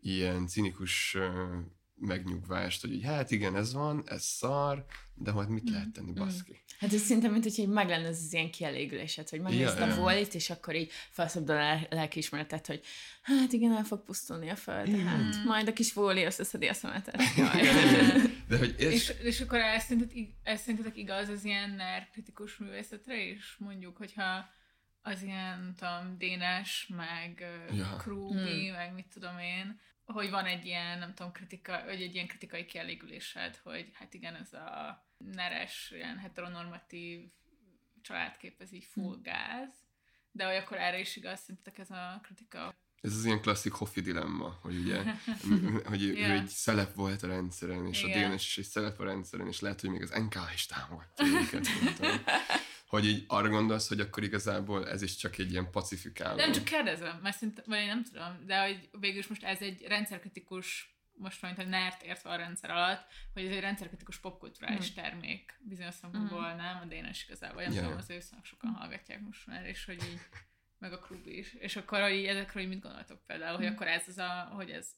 [0.00, 1.16] ilyen cinikus
[1.94, 6.63] megnyugvást, hogy így, hát igen, ez van, ez szar, de majd mit lehet tenni, baszki?
[6.78, 9.84] Hát ez szinte, mint hogyha így meg lenne ez az ilyen kielégülésed, hogy megnézd Ja,
[9.86, 12.80] a volt, és akkor így felszabdul a lel- lelkiismeretet, hogy
[13.22, 17.16] hát igen, el fog pusztulni a föld, hát majd a kis vóli összeszedi a szemetet.
[18.48, 22.08] De hogy és, És, és akkor ez szerinted, ig- ez szerintetek igaz az ilyen NER
[22.12, 23.56] kritikus művészetre is?
[23.58, 24.48] Mondjuk, hogyha
[25.02, 27.74] az ilyen, nem tudom, Dénes, meg Ja.
[27.76, 27.96] ja.
[27.96, 28.76] Krúbi, Hmm.
[28.76, 32.64] meg mit tudom én, hogy van egy ilyen, nem tudom, kritika, vagy egy ilyen kritikai
[32.64, 37.30] kielégülésed, hogy hát igen, ez a neres, ilyen heteronormatív
[38.02, 39.70] családkép, ez így full gáz,
[40.32, 42.74] de hogy akkor erre is igaz, szerintetek ez a kritika?
[43.04, 45.02] ez az ilyen klasszik Hoffi dilemma, hogy ugye,
[45.90, 46.30] hogy ő Ja.
[46.30, 48.10] egy szelep volt a rendszeren, és Igen.
[48.10, 51.26] a Dénes is egy szelep a rendszeren, és lehet, hogy még az NK is támogatja
[51.26, 51.66] őket.
[52.86, 56.36] Hogy így arra gondolsz, hogy akkor igazából ez is csak egy ilyen pacifikáló.
[56.36, 59.60] Nem, csak kérdezem, mert szinte, vagy én nem tudom, de hogy végül is most ez
[59.60, 64.92] egy rendszerkritikus, most mondjuk, hogy nert értve a rendszer alatt, hogy ez egy rendszerkritikus popkulturális
[64.92, 65.02] Hmm.
[65.04, 66.80] termék bizonyos szempontból, nem?
[66.82, 70.20] A Dénes igazából, nem tudom, az ő szónak sokan hallgatják most már, és hogy így,
[70.78, 71.54] meg a klub is.
[71.54, 73.74] És akkor hogy ezekről így mit gondoltok például, hogy Hmm.
[73.74, 74.88] akkor ez az a, hogy ez,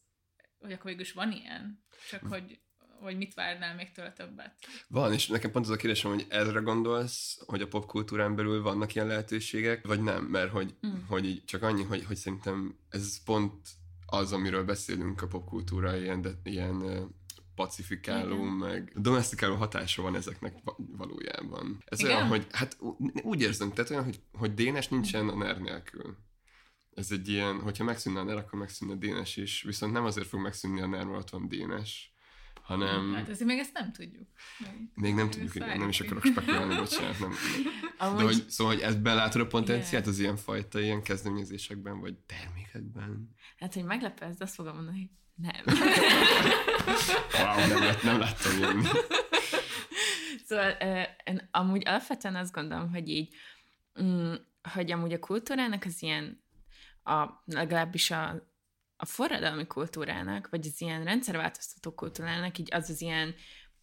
[0.58, 2.60] hogy akkor végül is van ilyen, csak hogy,
[3.00, 4.54] hogy mit várnál még tőle többet.
[4.88, 8.94] Van, és nekem pont az a kérdésem, hogy erre gondolsz, hogy a popkultúrán belül vannak
[8.94, 10.24] ilyen lehetőségek, vagy nem?
[10.24, 10.94] Mert hogy, Mm.
[11.08, 13.68] hogy így csak annyi, hogy, hogy szerintem ez pont
[14.06, 17.08] az, amiről beszélünk a popkultúra, ilyen, de, ilyen
[17.54, 18.46] pacifikáló, Igen.
[18.46, 21.82] meg domestikáló hatása van ezeknek va- valójában.
[21.84, 22.16] Ez Igen?
[22.16, 22.78] olyan, hogy hát
[23.22, 26.16] úgy érzem, tehát olyan, hogy, hogy Dénes nincsen a NER nélkül.
[26.94, 30.26] Ez egy ilyen, hogyha megszűnne a NER, akkor megszűnne a Dénes is, viszont nem azért
[30.26, 32.14] fog megszűnni a NER, mert ott van Dénes,
[32.66, 33.14] hanem...
[33.14, 34.28] Hát azért még ezt nem tudjuk.
[34.94, 37.18] Még nem tudjuk, igen, nem is akarok spekulálni, bocsánat.
[37.18, 37.32] Nem.
[37.98, 40.08] Amúgy, De hogy, szóval, hogy ezt belátod a potenciált Igen.
[40.14, 43.34] az ilyen fajta ilyen kezdeményezésekben, vagy termékekben?
[43.58, 45.78] hát, hogy meglepő, ezt azt fogom mondani, hogy nem.
[47.32, 48.88] Wow, nem, lát, nem láttam jönni.
[50.46, 50.70] Szóval
[51.24, 53.34] én amúgy alapvetően azt gondolom, hogy így,
[54.02, 54.34] mm,
[54.74, 56.42] hogy amúgy a kultúrának az ilyen,
[57.02, 58.48] a, legalábbis a,
[58.96, 63.34] a forradalmi kultúrának, vagy az ilyen rendszerváltoztató kultúrának, így az az ilyen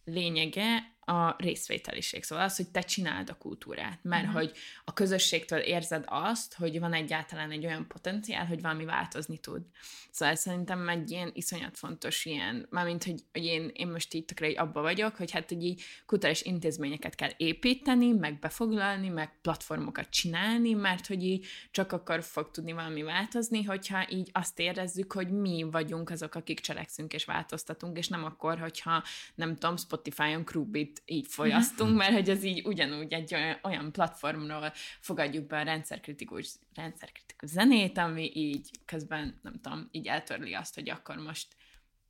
[0.04, 2.22] lényege a részvételiség.
[2.24, 4.32] Szóval az, hogy te csináld a kultúrát, mert Mhm.
[4.32, 4.52] hogy
[4.84, 9.62] a közösségtől érzed azt, hogy van egyáltalán egy olyan potenciál, hogy valami változni tud.
[10.10, 14.24] Szóval ez szerintem egy ilyen iszonyat fontos ilyen, mármint, hogy, hogy én, én most így
[14.24, 19.40] tökre így abba vagyok, hogy hát, hogy így kulturális intézményeket kell építeni, meg befoglalni, meg
[19.42, 25.12] platformokat csinálni, mert hogy így csak akkor fog tudni valami változni, hogyha így azt érezzük,
[25.12, 29.02] hogy mi vagyunk azok, akik cselekszünk és változtatunk, és nem akkor, hogyha
[29.34, 34.72] nem tudom, Spotify-on Krubit így fogyasztunk, mert hogy ez így ugyanúgy egy olyan, olyan platformról
[35.00, 40.90] fogadjuk be a rendszerkritikus, rendszerkritikus zenét, ami így közben, nem tudom, így eltörli azt, hogy
[40.90, 41.56] akkor most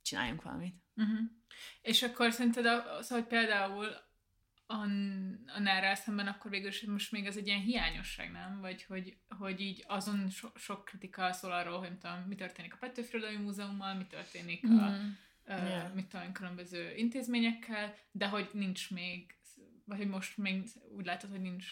[0.01, 0.75] csináljunk valamit.
[0.95, 1.19] Uh-huh.
[1.81, 3.87] És akkor szerinted, a, szóval, hogy például
[4.67, 4.81] a,
[5.45, 8.59] a NER-rel szemben akkor végül is most még ez egy ilyen hiányosság, nem?
[8.61, 12.73] Vagy hogy, hogy így azon so, sok kritika szól arról, hogy nem tudom, mi történik
[12.73, 15.05] a Petőfi Múzeummal, mi történik a, Mhm.
[15.47, 15.93] Yeah.
[15.93, 19.35] Mit tudom, különböző intézményekkel, de hogy nincs még,
[19.85, 21.67] vagy hogy most még úgy látod, hogy nincs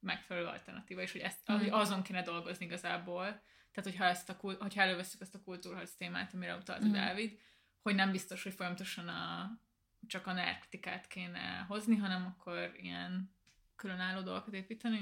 [0.00, 1.58] megfelelő alternatíva, és hogy ezt, Mhm.
[1.58, 3.24] hogy azon kéne dolgozni igazából.
[3.72, 6.90] Tehát, hogyha, ezt a, hogyha előveszük ezt a kultúrharc témát, amire utalt Mhm.
[6.90, 7.38] a Dávid,
[7.82, 9.50] hogy nem biztos, hogy folyamatosan a,
[10.06, 13.34] csak a NER kritikát kéne hozni, hanem akkor ilyen
[13.76, 15.00] különálló dolgokat építeni.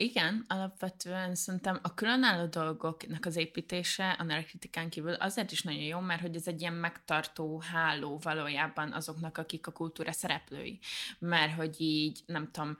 [0.00, 6.00] Igen, alapvetően szerintem a különálló dolgoknak az építése a kritikán kívül azért is nagyon jó,
[6.00, 10.78] mert hogy ez egy ilyen megtartó háló valójában azoknak, akik a kultúra szereplői.
[11.18, 12.76] Mert hogy így, nem tudom,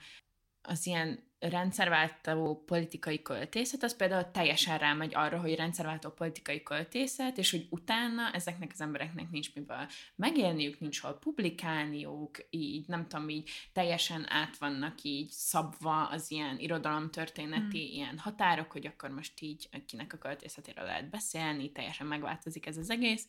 [0.62, 7.50] az ilyen rendszerváltó politikai költészet, az például teljesen rámegy arra, hogy rendszerváltó politikai költészet, és
[7.50, 13.50] hogy utána ezeknek az embereknek nincs miből megélniük, nincs hol publikálniuk, így nem tudom, így
[13.72, 17.92] teljesen át vannak így szabva az ilyen irodalomtörténeti Hmm.
[17.92, 22.90] ilyen határok, hogy akkor most így kinek a költészetéről lehet beszélni, teljesen megváltozik ez az
[22.90, 23.26] egész,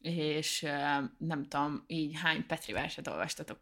[0.00, 0.60] és
[1.18, 3.60] nem tudom, így hány Petri verset olvastatok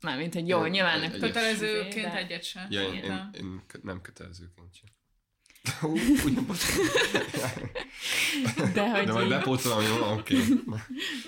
[0.00, 1.10] Mármint, hogy jó, Egy- nyilván nem.
[1.20, 2.66] Kötelezőként de- egyet sem.
[2.70, 4.88] Ja, én, én, én nem kötelezőként sem.
[6.24, 6.46] Ugyan.
[8.74, 10.12] De hogy De majd bepótolom, jó?
[10.12, 10.36] Oké.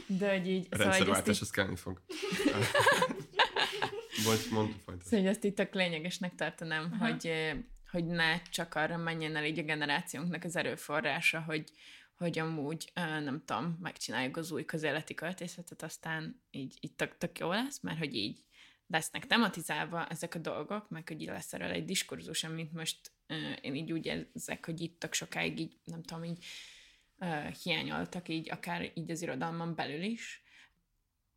[0.07, 2.03] De hogy így, A szóval, rendszerváltás, az kellni fog.
[4.25, 5.07] Bocs, mondd folytasd.
[5.07, 7.07] szóval, hogy ezt itt tök lényegesnek tartanám, Aha.
[7.11, 7.33] hogy,
[7.91, 11.65] hogy ne csak arra menjen el így a generációnknak az erőforrása, hogy,
[12.17, 17.51] hogy amúgy, nem tudom, megcsináljuk az új közéleti költészetet, aztán így, így tök, tök jó
[17.51, 18.45] lesz, mert hogy így
[18.87, 23.57] lesznek tematizálva ezek a dolgok, meg hogy így lesz erről egy diskurzus, amit most eh,
[23.61, 26.45] én így úgy érzek, hogy itt tök sokáig így, nem tudom, így
[27.19, 30.43] uh, hiányoltak így, akár így az irodalmon belül is,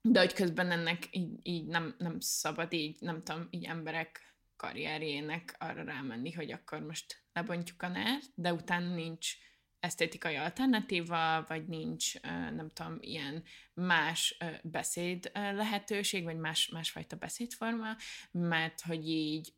[0.02, 5.56] de hogy közben ennek így, így nem, nem szabad így, nem tudom, így emberek karrierjének
[5.60, 9.34] arra rámenni, hogy akkor most lebontjuk a NER, de utána nincs
[9.80, 12.22] esztétikai alternatíva, vagy nincs,
[12.56, 17.96] nem tudom, ilyen más beszéd lehetőség, vagy más, másfajta beszédforma,
[18.32, 19.54] mert hogy így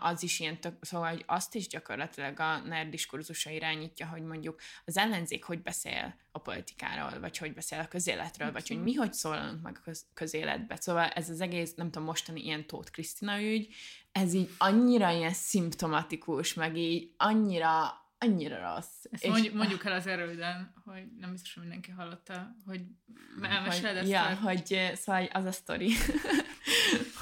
[0.00, 4.60] az is ilyen tök, szóval, hogy azt is gyakorlatilag a NER diskurzusa irányítja, hogy mondjuk
[4.84, 9.12] az ellenzék hogy beszél a politikáról, vagy hogy beszél a közéletről, vagy hogy mi hogy
[9.12, 10.76] szólalunk meg a köz- közéletbe.
[10.80, 13.74] Szóval ez az egész, nem tudom, mostani ilyen Tóth Krisztina ügy,
[14.12, 19.04] ez így annyira ilyen szimptomatikus, meg így annyira, annyira rossz.
[19.10, 22.80] Ezt És- mondjuk, mondjuk el az erőden, hogy nem biztos, hogy mindenki hallotta, hogy
[23.42, 24.08] elmeséled ezt.
[24.08, 25.92] ja, a- hogy szóval az a sztori,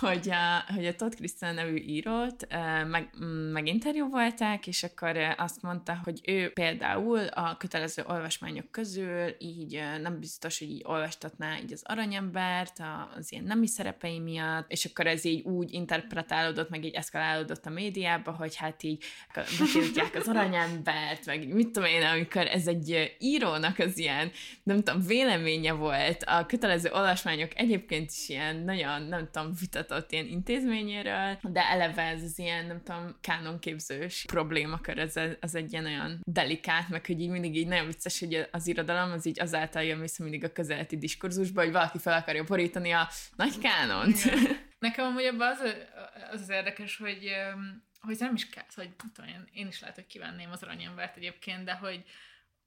[0.04, 2.46] hogy a, hogy a Todd Christian nevű írót
[2.86, 9.82] meg, mm, meginterjúvolták, és akkor azt mondta, hogy ő például a kötelező olvasmányok közül így
[10.02, 12.82] nem biztos, hogy így olvastatná így az aranyembert
[13.16, 17.70] az ilyen nemi szerepei miatt, és akkor ez így úgy interpretálódott, meg így eszkalálódott a
[17.70, 19.04] médiába, hogy hát így
[19.58, 24.30] betiltják az aranyembert, meg így mit tudom én, amikor ez egy írónak az ilyen
[24.62, 26.22] nem tudom, véleménye volt.
[26.22, 32.22] A kötelező olvasmányok egyébként is ilyen nagyon, nem tudom, vitatott ilyen intézményéről, de eleve ez
[32.22, 37.30] az ilyen, nem tudom, kánonképzős problémakör, ez, az egy ilyen olyan delikát, meg hogy így
[37.30, 40.96] mindig így nagyon vicces, hogy az irodalom az így azáltal jön vissza mindig a közeleti
[40.96, 44.16] diskurzusba, hogy valaki fel akarja borítani a nagy kánont.
[44.78, 45.60] Nekem amúgy ebben az,
[46.30, 47.30] az az érdekes, hogy,
[48.00, 51.64] hogy nem is kell, hogy tudom, én, én is lehet, hogy kívánném az aranyembert egyébként,
[51.64, 52.04] de hogy,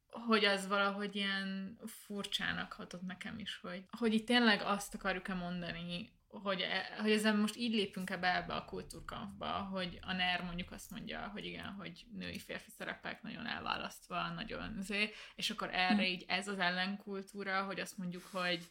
[0.10, 6.12] hogy az valahogy ilyen furcsának hatott nekem is, hogy, hogy itt tényleg azt akarjuk-e mondani,
[6.28, 10.72] hogy, e- hogy ezzel most így lépünk ebbe ebbe a kultúrkampba, hogy a NER mondjuk
[10.72, 16.26] azt mondja, hogy igen, hogy női-férfi szerepek nagyon elválasztva, nagyon zé, és akkor erre így
[16.28, 18.68] ez az ellenkultúra, hogy azt mondjuk, hogy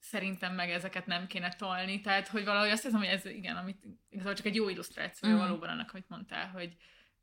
[0.00, 3.84] szerintem meg ezeket nem kéne tolni, tehát hogy valahogy azt hiszem, hogy ez igen, amit
[4.08, 5.36] igazából csak egy jó illusztráció mm.
[5.36, 6.76] valóban annak, hogy mondtál, hogy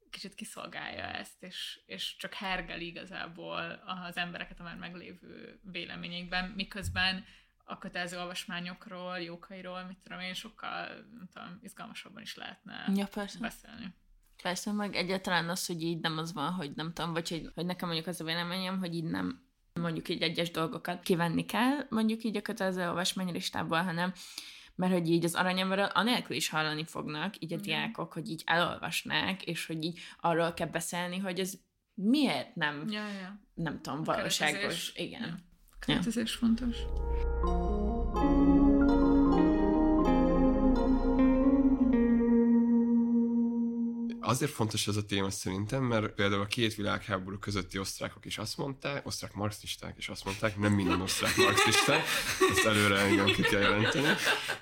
[0.10, 7.26] kicsit kiszolgálja ezt, és, és csak hergel igazából az embereket a már meglévő véleményekben, miközben
[7.68, 13.40] a kötelező olvasmányokról, jókairól, mit tudom én, sokkal nem tudom, izgalmasabban is lehetne Ja, persze.
[13.40, 13.94] beszélni.
[14.42, 17.66] Persze, meg egyáltalán az, hogy így nem az van, hogy nem tudom, vagy hogy, hogy
[17.66, 22.24] nekem mondjuk az a véleményem, hogy így nem mondjuk így egyes dolgokat kivenni kell, mondjuk
[22.24, 24.14] így a kötelező olvasmánylistából, hanem
[24.76, 29.44] mert hogy így az aranyemberről anélkül is hallani fognak, így a diákok, hogy így elolvasnák,
[29.44, 31.54] és hogy így arról kell beszélni, hogy ez
[31.94, 33.40] miért nem, Ja, ja.
[33.54, 34.54] nem tudom, A valóságos.
[34.56, 34.94] keretezés.
[34.96, 35.22] Igen.
[35.22, 35.36] Ja.
[35.70, 36.78] A keretezés fontos.
[44.28, 48.58] Azért fontos ez a téma szerintem, mert például a két világháború közötti osztrákok is azt
[48.58, 52.06] mondták, osztrák marxisták is azt mondták, nem minden osztrák marxisták,
[52.52, 54.08] ezt előre igen ki kell jelenteni.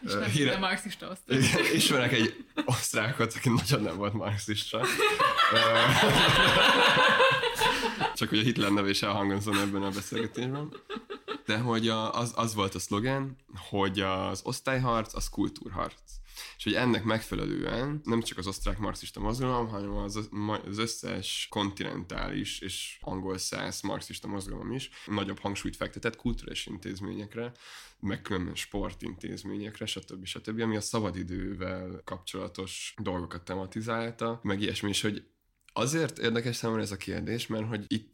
[0.05, 1.37] És nem híre- marxista osztály.
[1.37, 4.85] Igen, ismerek egy osztrákot, aki nagyon nem volt marxista.
[8.15, 10.73] Csak hogy a Hitler neve is elhangozom ebben a beszélgetésben.
[11.45, 13.37] De hogy a, az, az volt a szlogen,
[13.69, 16.01] hogy az osztályharc, az kultúrharc.
[16.57, 20.29] És hogy ennek megfelelően nem csak az osztrák marxista mozgalom, hanem az,
[20.65, 27.51] az összes kontinentális és angol száz marxista mozgalom is nagyobb hangsúlyt fektetett kulturális intézményekre,
[27.99, 30.25] meg különben sportintézményekre, stb.
[30.25, 35.23] stb., ami a szabadidővel kapcsolatos dolgokat tematizálta, meg ilyesmi, és hogy
[35.73, 38.12] azért érdekes számomra ez a kérdés, mert hogy itt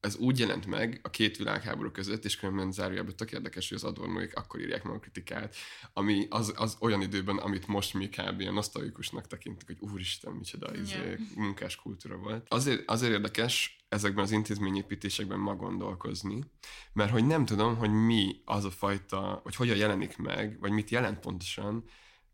[0.00, 3.84] ez úgy jelent meg a két világháború között, és különben zárójában tök érdekes, hogy az
[3.84, 5.56] adornóik akkor írják meg a kritikát,
[5.92, 8.40] ami az, az olyan időben, amit most mi kb.
[8.40, 10.82] ilyen nosztalikusnak tekintik, hogy úristen, micsoda yeah.
[10.86, 12.46] izé, munkás kultúra volt.
[12.48, 16.44] Azért, azért érdekes ezekben az intézményépítésekben ma gondolkozni,
[16.92, 20.90] mert hogy nem tudom, hogy mi az a fajta, vagy hogyan jelenik meg, vagy mit
[20.90, 21.84] jelent pontosan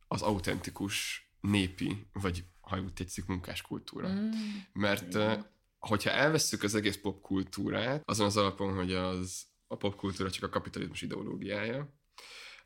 [0.08, 4.08] az autentikus népi, vagy ha úgy tetszik, munkáskultúra.
[4.08, 4.30] Mm.
[4.72, 5.52] Mert Igen
[5.86, 11.02] hogyha elvesszük az egész popkultúrát, azon az alapon, hogy az a popkultúra csak a kapitalizmus
[11.02, 11.94] ideológiája,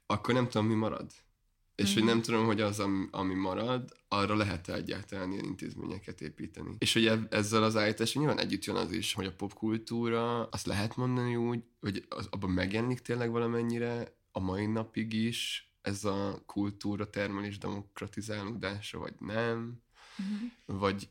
[0.06, 1.10] akkor nem tudom, mi marad.
[1.74, 1.94] És mm-hmm.
[1.94, 2.12] hogy mhm.
[2.12, 6.74] nem tudom, hogy az, ami marad, arra lehet -e egyáltalán ilyen intézményeket építeni.
[6.78, 10.96] És hogy ezzel az állítással nyilván együtt jön az is, hogy a popkultúra, azt lehet
[10.96, 17.10] mondani úgy, hogy az, abban megjelenik tényleg valamennyire a mai napig is ez a kultúra
[17.10, 19.82] termelés demokratizálódása, vagy nem,
[20.22, 20.78] mm-hmm.
[20.78, 21.08] vagy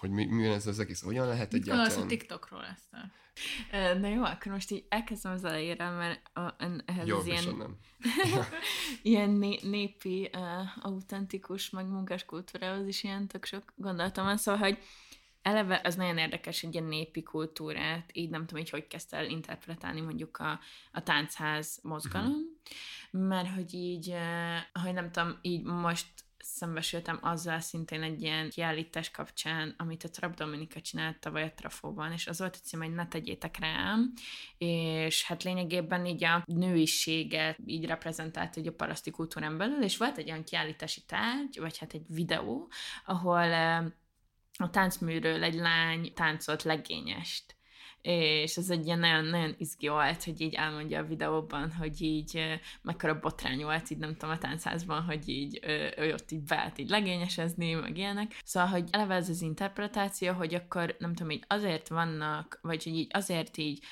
[0.00, 2.02] hogy mi, mi ez az egész, hogyan lehet Mit egyáltalán...
[2.02, 2.88] a TikTokról ezt.
[4.00, 7.76] Na jó, akkor most így elkezdem az elejére, mert a, ehhez jó, az ilyen, nem.
[9.02, 14.60] ilyen né, népi, uh, autentikus, meg munkás kultúrához is ilyen tök sok gondolatom van, szóval,
[14.60, 14.78] hogy
[15.42, 19.26] eleve az nagyon érdekes, hogy a népi kultúrát, így nem tudom, hogy hogy kezdte el
[19.26, 20.60] interpretálni mondjuk a,
[20.92, 22.30] a táncház mozgalom,
[23.10, 23.28] uh-huh.
[23.28, 24.14] mert hogy így,
[24.82, 26.06] hogy nem tudom, így most
[26.42, 32.12] szembesültem azzal szintén egy ilyen kiállítás kapcsán, amit a Trap Dominika csinált tavaly a Trafóban,
[32.12, 34.12] és az volt a cím, hogy ne tegyétek rám,
[34.58, 40.18] és hát lényegében így a nőiséget így reprezentált hogy a paraszti kultúrán belül, és volt
[40.18, 42.70] egy olyan kiállítási tárgy, vagy hát egy videó,
[43.04, 43.52] ahol
[44.58, 47.58] a táncműről egy lány táncolt legényest
[48.02, 52.60] és ez egy ilyen nagyon, nagyon izgi volt, hogy így elmondja a videóban, hogy így
[52.82, 55.60] mekkora botrány volt, így nem tudom, a táncházban, hogy így
[55.96, 58.40] ő ott így beállt így legényesezni, meg ilyenek.
[58.44, 62.94] Szóval, hogy eleve ez az interpretáció, hogy akkor nem tudom, így azért vannak, vagy hogy
[62.94, 63.84] így azért így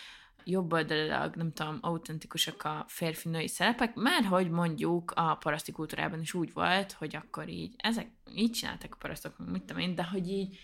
[0.44, 6.34] jobb oldalilag, nem tudom, autentikusak a férfi-női szerepek, mert hogy mondjuk a paraszti kultúrában is
[6.34, 10.28] úgy volt, hogy akkor így, ezek így csináltak a parasztok, mit tudom én, de hogy
[10.28, 10.58] így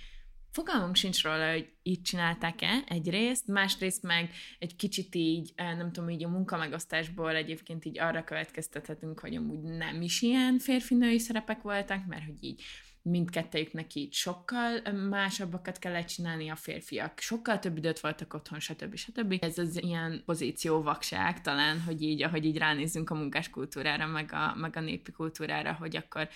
[0.55, 6.11] fogalmunk sincs róla, hogy így csinálták-e egyrészt, másrészt meg egy kicsit így, eh, nem tudom,
[6.11, 12.07] így a munkamegosztásból egyébként így arra következtethetünk, hogy amúgy nem is ilyen férfi-női szerepek voltak,
[12.07, 12.63] mert hogy így
[13.03, 18.97] mindkettejüknek így sokkal eh, másabbakat kellett csinálni a férfiak, sokkal több időt voltak otthon, stb.
[18.97, 19.37] stb.
[19.41, 24.55] Ez az ilyen pozíció vakság talán, hogy így, ahogy így ránézzünk a munkáskultúrára, meg a,
[24.57, 26.29] meg a népi kultúrára, hogy akkor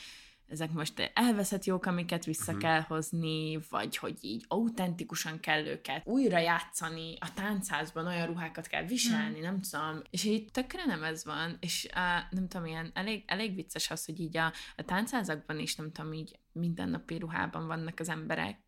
[0.48, 2.58] ezek most elveszett jók, amiket vissza uh-huh.
[2.58, 8.84] kell hozni, vagy hogy így autentikusan kell őket újra játszani, a táncházban olyan ruhákat kell
[8.84, 9.42] viselni, uh-huh.
[9.42, 10.02] nem tudom.
[10.10, 14.04] És így tökre nem ez van, és uh, nem tudom, ilyen elég, elég vicces az,
[14.04, 18.58] hogy így a, a táncházakban is, nem tudom, így mindennapi ruhában vannak az emberek,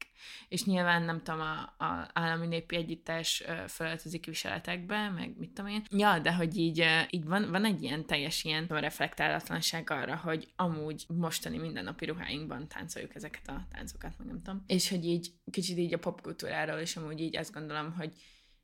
[0.48, 5.82] és nyilván nem tudom, a, a állami népi együttes felöltözik viseletekbe, meg mit tudom én.
[5.90, 11.04] Ja, de hogy így, így van, van egy ilyen teljes ilyen reflektálatlanság arra, hogy amúgy
[11.08, 14.64] mostani mindennapi ruháinkban táncoljuk ezeket a táncokat, meg nem tudom.
[14.66, 18.12] És hogy így kicsit így a popkultúráról is amúgy így azt gondolom, hogy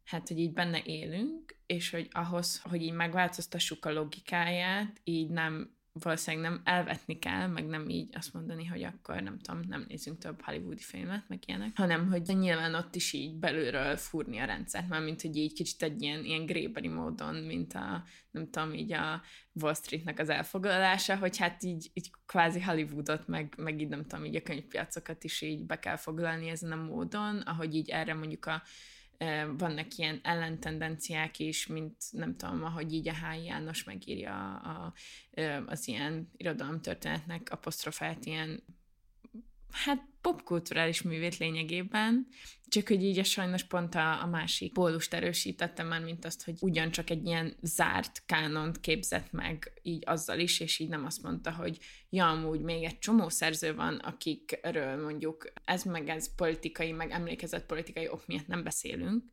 [0.04, 5.75] hát, hogy így benne élünk, és hogy ahhoz, hogy így megváltoztassuk a logikáját, így nem
[6.02, 10.18] valószínűleg nem elvetni kell, meg nem így azt mondani, hogy akkor nem tudom, nem nézzünk
[10.18, 14.88] több hollywoodi filmet, meg ilyenek, hanem hogy nyilván ott is így belülről fúrni a rendszert,
[14.88, 18.92] már mint hogy így kicsit egy ilyen, ilyen gréberi módon, mint a, nem tudom, így
[18.92, 19.22] a
[19.52, 24.24] Wall Streetnek az elfoglalása, hogy hát így, így kvázi Hollywoodot, meg, meg így nem tudom,
[24.24, 28.46] így a könyvpiacokat is így be kell foglalni ezen a módon, ahogy így erre mondjuk
[28.46, 28.62] a
[29.56, 33.44] vannak ilyen ellentendenciák is, mint nem tudom, ahogy így a H.
[33.44, 34.92] János megírja a,
[35.66, 38.62] az ilyen irodalomtörténetnek apostrofált ilyen
[39.70, 42.26] hát popkulturális művét lényegében,
[42.68, 46.54] csak hogy így a sajnos pont a, a másik pólust erősítette már, mint azt, hogy
[46.60, 51.52] ugyancsak egy ilyen zárt kánont képzett meg így azzal is, és így nem azt mondta,
[51.52, 51.78] hogy
[52.10, 57.66] ja, amúgy még egy csomó szerző van, akikről mondjuk ez meg ez politikai, meg emlékezett
[57.66, 59.24] politikai ok miatt nem beszélünk,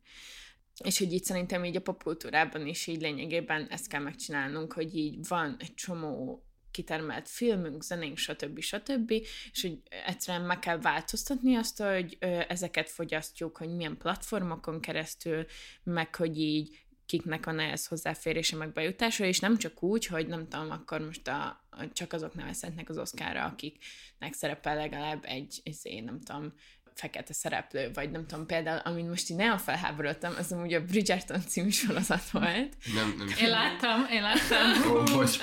[0.84, 5.28] és hogy itt szerintem így a popkultúrában is így lényegében ezt kell megcsinálnunk, hogy így
[5.28, 6.44] van egy csomó
[6.74, 8.60] kitermelt filmünk, zenénk, stb.
[8.60, 9.10] stb.
[9.52, 12.16] És hogy egyszerűen meg kell változtatni azt, hogy
[12.48, 15.46] ezeket fogyasztjuk, hogy milyen platformokon keresztül,
[15.82, 20.48] meg hogy így kiknek van ehhez hozzáférése, meg bejutása, és nem csak úgy, hogy nem
[20.48, 26.20] tudom, akkor most a, csak azok nevezhetnek az Oscarra, akiknek szerepel legalább egy, izé, nem
[26.20, 26.52] tudom,
[26.94, 31.40] fekete szereplő, vagy nem tudom, például, amin most így nagyon felháborodtam, az amúgy a Bridgerton
[31.46, 32.76] című sorozat volt.
[32.94, 33.28] Nem, nem.
[33.40, 34.92] Én láttam, én láttam.
[34.92, 35.36] Ó, bocs.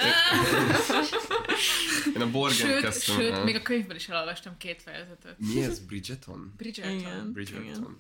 [2.15, 3.15] Én a Borgen Sőt, kezdtem.
[3.15, 3.43] sőt el.
[3.43, 5.35] még a könyvből is elolvastam két fejezetet.
[5.37, 5.79] Mi ez?
[5.79, 6.53] Bridgeton?
[6.57, 6.97] Bridgerton.
[6.99, 7.31] Igen.
[7.33, 7.99] Bridgerton.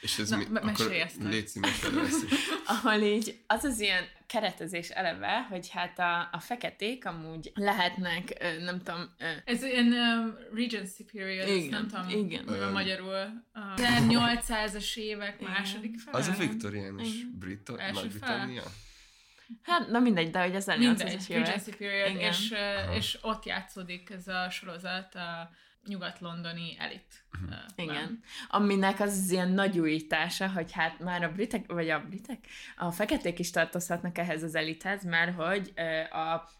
[0.00, 0.44] És ez Na, mi?
[0.52, 1.80] Akkor légy szíves,
[2.66, 8.78] ahol így az az ilyen keretezés eleve, hogy hát a, a feketék amúgy lehetnek, nem
[8.82, 12.48] tudom, Ez ilyen um, Regency period, Igen, nem tudom, igen.
[12.48, 12.72] Öm.
[12.72, 13.14] magyarul.
[13.52, 15.52] A 1800-as évek Igen.
[15.52, 16.18] második fele.
[16.18, 17.08] Az a viktoriánus.
[17.38, 18.62] Brit- Nagy-Britannia?
[19.62, 21.46] hát na mindegy, de hogy az Mindegy, 1800-as évek.
[21.46, 22.30] Regency period, Igen.
[22.30, 25.50] és, uh, és ott játszódik ez a sorozat a
[25.88, 27.24] nyugat-londoni elit.
[27.40, 27.52] Mhm.
[27.52, 28.20] uh, Igen.
[28.48, 32.90] Aminek az, az ilyen nagy újítása, hogy hát már a britek, vagy a britek, a
[32.90, 35.72] feketék is tartozhatnak ehhez az elithez, mert hogy
[36.10, 36.56] a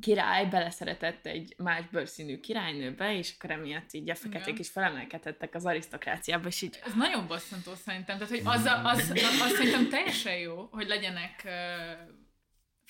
[0.00, 4.60] király beleszeretett egy más bőrszínű királynőbe, és akkor emiatt így a feketék Igen.
[4.60, 8.18] is felemelkedhettek az arisztokráciába, és így Ez nagyon bosszantó szerintem.
[8.18, 11.52] Tehát, hogy az, a, az, az szerintem teljesen jó, hogy legyenek uh,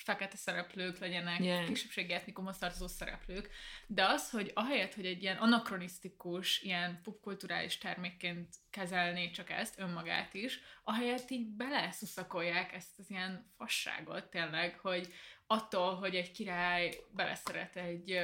[0.09, 1.65] fekete szereplők, legyenek Yeah.
[1.65, 3.49] kisebbségi etnikumhoz tartozó szereplők,
[3.87, 10.33] de az, hogy ahelyett, hogy egy ilyen anakronisztikus, ilyen popkulturális termékként kezelné csak ezt, önmagát
[10.33, 15.13] is, ahelyett így beleszuszakolják ezt az ilyen fasságot tényleg, hogy
[15.47, 18.19] attól, hogy egy király beleszeret egy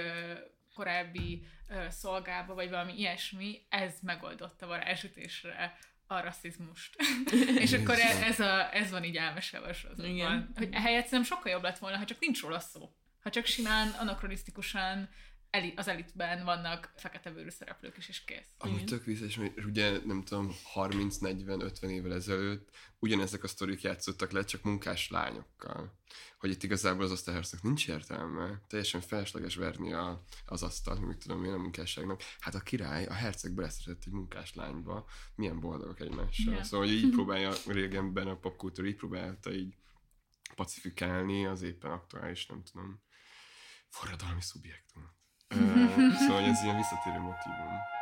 [0.76, 5.78] korábbi ö, szolgába, vagy valami ilyesmi, ez megoldotta varázsütésre
[6.08, 6.96] a rasszizmust.
[7.64, 10.52] és akkor ez, a, ez van így elmesélve sorozatban.
[10.56, 12.96] Hogy ehelyett szerintem sokkal jobb lett volna, ha csak nincs róla szó.
[13.22, 15.10] Ha csak simán, anakronisztikusan
[15.50, 18.48] eli, az elitben vannak fekete bőrű szereplők is, és kész.
[18.58, 22.70] Amúgy tök vicces, mert ugye nem tudom, 30-40-50 évvel ezelőtt
[23.00, 26.00] ugyanezek a sztorik játszottak le, csak munkás lányokkal.
[26.38, 31.44] Hogy itt igazából az osztályharcnak nincs értelme, teljesen felesleges verni a, az asztalt, mit tudom
[31.44, 32.22] én a munkásságnak.
[32.40, 36.54] Hát a király, a herceg beleszeretett egy munkás lányba, milyen boldogok egymással.
[36.54, 36.64] Ja.
[36.64, 39.76] Szóval hogy így próbálja régenben a popkultúra, így próbálta így
[40.56, 43.02] pacifikálni az éppen aktuális, nem tudom,
[43.90, 45.15] forradalmi szubjektumot.
[45.48, 47.94] Szóval ez ilyen visszatérő motivum.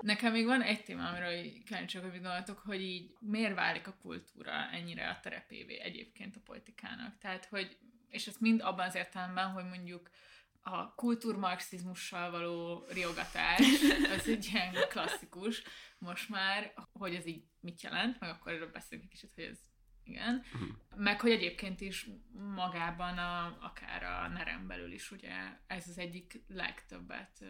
[0.00, 4.70] Nekem még van egy téma, amiről kíváncsiak, hogy gondoltok, hogy így miért válik a kultúra
[4.72, 7.18] ennyire a terepévé egyébként a politikának.
[7.18, 7.76] Tehát, hogy,
[8.08, 10.10] és ez mind abban az értelemben, hogy mondjuk
[10.62, 13.60] a kultúrmarxizmussal való riogatás,
[14.16, 15.62] az egy ilyen klasszikus
[15.98, 19.58] most már, hogy ez így mit jelent, meg akkor erről beszélünk egy kicsit, hogy ez
[20.08, 20.42] igen.
[20.96, 22.10] Meg hogy egyébként is
[22.54, 25.32] magában, a, akár a nerem belül is, ugye
[25.66, 27.44] ez az egyik legtöbbet,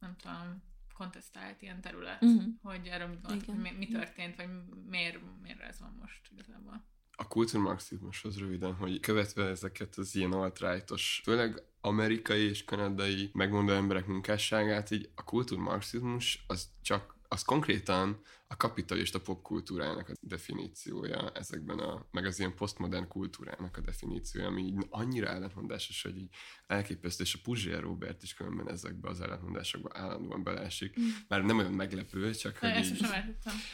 [0.00, 0.62] nem tudom,
[0.94, 2.30] kontesztált ilyen terület, Mhm.
[2.30, 2.52] uh-huh.
[2.62, 4.48] hogy erről mit hogy mi, mi történt, vagy
[4.88, 6.88] miért, miért ez van most igazából.
[7.16, 14.06] a kultúrmarxizmushoz röviden, hogy követve ezeket az ilyen alt-rightos, főleg amerikai és kanadai megmondó emberek
[14.06, 22.06] munkásságát, így a kultúrmarxizmus az csak az konkrétan a kapitalista popkultúrának a definíciója ezekben a,
[22.10, 26.28] meg az ilyen posztmodern kultúrának a definíciója, ami így annyira ellentmondásos, hogy így
[26.66, 30.96] elképesztő, és a Puzsér Robert is különben ezekbe az ellentmondásokba állandóan beleesik.
[31.28, 33.06] Már nem olyan meglepő, csak hogy ezt így.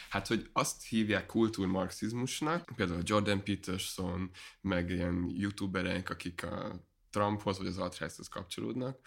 [0.09, 4.31] Hát, hogy azt hívják kultúrmarxizmusnak, például Jordan Peterson,
[4.61, 6.85] meg ilyen youtuberek, akik a
[7.17, 8.99] Trumphoz vagy az alt kapcsolódnak,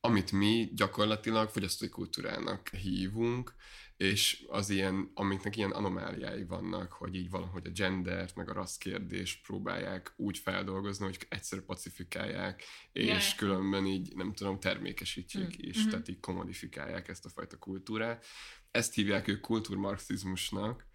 [0.00, 3.54] amit mi gyakorlatilag fogyasztói kultúrának hívunk,
[3.96, 8.76] és az ilyen, amiknek ilyen anomáliái vannak, hogy így valahogy a gendert, meg a rassz
[8.76, 12.62] kérdést próbálják úgy feldolgozni, hogy egyszer pacifikálják,
[12.92, 13.36] és Ja.
[13.36, 15.68] különben így, nem tudom, termékesítsék Mm.
[15.68, 15.88] is, Mhm.
[15.88, 18.26] tehát így komodifikálják ezt a fajta kultúrát.
[18.70, 20.86] Ezt hívják ők kultúrmarxizmusnak,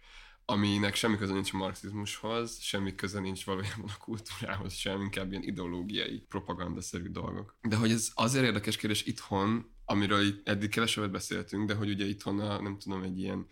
[0.44, 5.42] aminek semmi köze nincs a marxizmushoz, semmi köze nincs valójában a kultúrához sem, inkább ilyen
[5.42, 7.56] ideológiai, propagandaszerű dolgok.
[7.62, 12.04] De hogy ez azért érdekes kérdés itthon, amiről itt eddig kevesebbet beszéltünk, de hogy ugye
[12.04, 13.46] itthon a, nem tudom, egy ilyen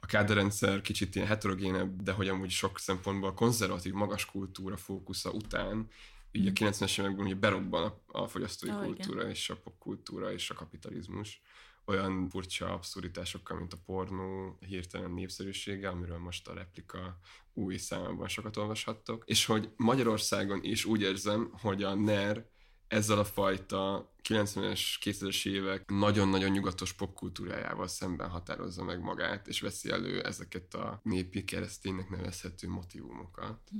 [0.00, 5.88] a káderrendszer kicsit ilyen heterogénebb, de hogy amúgy sok szempontból konzervatív, magas kultúra fókusza után,
[6.32, 8.84] így a 90-es években ugye berobban a, a fogyasztói igen.
[8.84, 11.42] kultúra és a popkultúra és a kapitalizmus
[11.84, 17.18] olyan furcsa abszurditásokkal, mint a pornó hirtelen népszerűsége, amiről most a replika
[17.52, 22.52] új számában sokat olvashattok, és hogy Magyarországon is úgy érzem, hogy a NER
[22.88, 29.90] ezzel a fajta 90-es, 2000-es évek nagyon-nagyon nyugatos popkultúrájával szemben határozza meg magát, és veszi
[29.90, 33.70] elő ezeket a népi kereszténynek nevezhető motivumokat.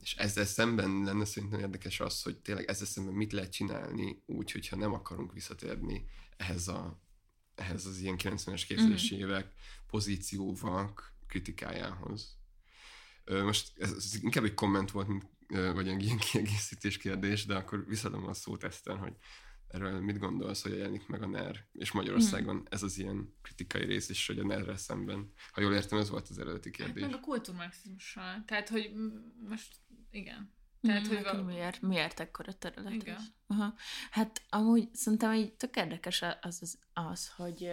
[0.00, 4.52] És ezzel szemben lenne szerintem érdekes az, hogy tényleg ezzel szemben mit lehet csinálni úgy,
[4.52, 6.04] hogyha nem akarunk visszatérni
[6.36, 7.02] ehhez a
[7.54, 9.18] ehhez az ilyen 90-es, 2000-es mm.
[9.18, 9.52] évek
[9.86, 10.94] pozícióval
[11.26, 12.38] kritikájához.
[13.24, 17.86] Most ez, ez inkább egy komment volt, mint, vagy egy ilyen kiegészítés kérdés, de akkor
[17.86, 19.16] visszadom a szót Eszter, hogy
[19.68, 22.64] erről mit gondolsz, hogy jelenik meg a NER, és Magyarországon mm.
[22.68, 25.32] ez az ilyen kritikai rész is, hogy a ner szemben.
[25.52, 27.02] Ha jól értem, ez volt az eredeti kérdés.
[27.02, 28.44] Hát meg a kultúrmarxizmussal.
[28.46, 28.90] Tehát, hogy
[29.48, 29.76] most
[30.10, 30.52] igen.
[30.86, 31.42] Tehát, hogy a...
[31.42, 33.18] miért, miért ekkora terület Igen.
[33.46, 33.74] Aha.
[34.10, 37.70] Hát amúgy szerintem így tök érdekes az, az, az hogy,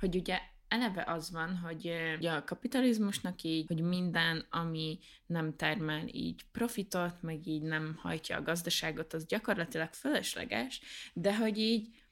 [0.00, 6.06] hogy ugye eleve az van, hogy ugye a kapitalizmusnak így, hogy minden, ami nem termel
[6.06, 10.80] így profitot, meg így nem hajtja a gazdaságot, az gyakorlatilag fölösleges,
[11.12, 12.02] de hogy így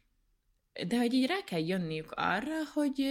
[0.86, 3.06] de hogy így rá kell jönniük arra, hogy,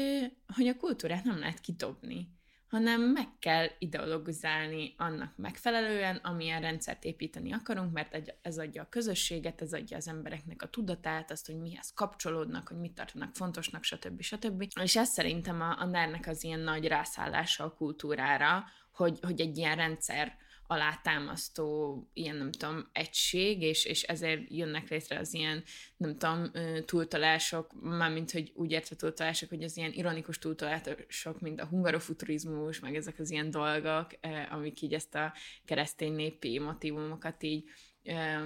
[0.56, 2.40] hogy a kultúrát nem lehet kidobni
[2.72, 9.62] hanem meg kell ideologizálni annak megfelelően, amilyen rendszert építeni akarunk, mert ez adja a közösséget,
[9.62, 14.22] ez adja az embereknek a tudatát, azt, hogy mihez kapcsolódnak, hogy mit tartanak fontosnak, stb.
[14.22, 14.66] stb.
[14.82, 19.58] És ez szerintem a, a NER-nek az ilyen nagy rászállása a kultúrára, hogy, hogy egy
[19.58, 20.38] ilyen rendszer
[20.72, 25.64] alátámasztó ilyen, nem tudom, egység, és, és ezért jönnek létre az ilyen,
[25.98, 26.52] nem tudom,
[26.86, 32.96] túltalások, mármint, hogy úgy értve túltalások, hogy az ilyen ironikus túltalások, mint a hungarofuturizmus, meg
[32.96, 34.08] ezek az ilyen dolgok,
[34.50, 35.34] amik így ezt a
[35.66, 37.64] keresztény népi motivumokat így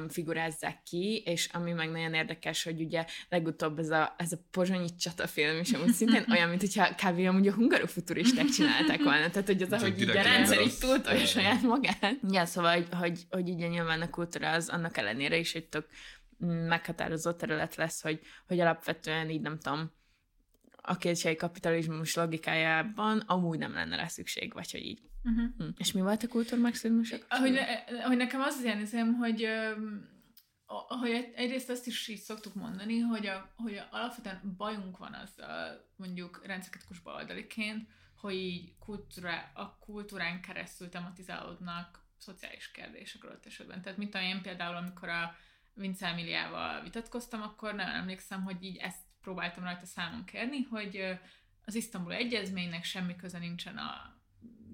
[0.10, 4.95] figurázzák ki, és ami meg nagyon érdekes, hogy ugye legutóbb ez a, ez a pozsonyi
[4.95, 7.20] csatafilm is amúgy szintén olyan, mint hogyha kb.
[7.20, 11.62] amúgy a hungarofuturisták csinálták volna, tehát hogy az, ahogy így a rendszer így túltolja saját
[11.62, 12.16] magát.
[12.32, 15.86] Ja, szóval, hogy, hogy, hogy ugye nyilván a kultúra az annak ellenére is egy tök
[16.68, 19.91] meghatározó terület lesz, hogy, hogy alapvetően így nem tudom,
[20.86, 25.67] a kétségi kapitalizmus logikájában amúgy nem lenne rá szükség, vagy hogy így Uh-huh.
[25.77, 27.25] És mi volt a kultúrmarxizmusok?
[27.29, 29.47] Hogy, ne, hogy nekem az az ilyen hogy,
[30.88, 35.41] hogy egyrészt azt is így szoktuk mondani, hogy, a, hogy alapvetően bajunk van az
[35.95, 43.81] mondjuk rendszerkritikus baloldaliként, hogy így kultúra, a kultúrán keresztül tematizálódnak szociális kérdések adott esetben.
[43.81, 45.36] Tehát mint én például, amikor a
[45.73, 51.19] Vince Emiliával vitatkoztam, akkor nem emlékszem, hogy így ezt próbáltam rajta számon kérni, hogy
[51.65, 54.15] az Isztambul Egyezménynek semmi köze nincsen a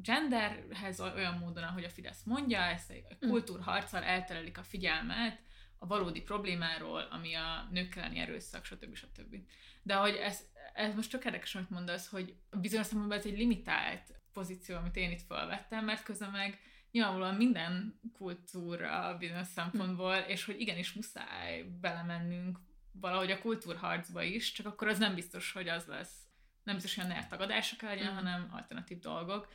[0.02, 3.30] genderhez olyan módon, ahogy a Fidesz mondja, ezt a hm.
[3.30, 5.40] kultúrharccal elterelik a figyelmet
[5.78, 8.96] a valódi problémáról, ami a nők elleni erőszak, stb.
[8.96, 9.36] stb.
[9.84, 10.40] De hogy ez,
[10.74, 15.12] ez most tök érdekes, amit mondasz, hogy bizonyos szempontból ez egy limitált pozíció, amit én
[15.12, 16.60] itt felvettem, mert közben meg
[16.92, 22.60] nyilvánvalóan minden kultúra bizonyos szempontból, és hogy igenis muszáj belemennünk
[22.92, 26.20] valahogy a kultúrharcba is, csak akkor az nem biztos, hogy az lesz,
[26.64, 28.16] nem biztos, hogy a NER tagadása kell legyen, mm.
[28.16, 29.48] hanem alternatív dolgok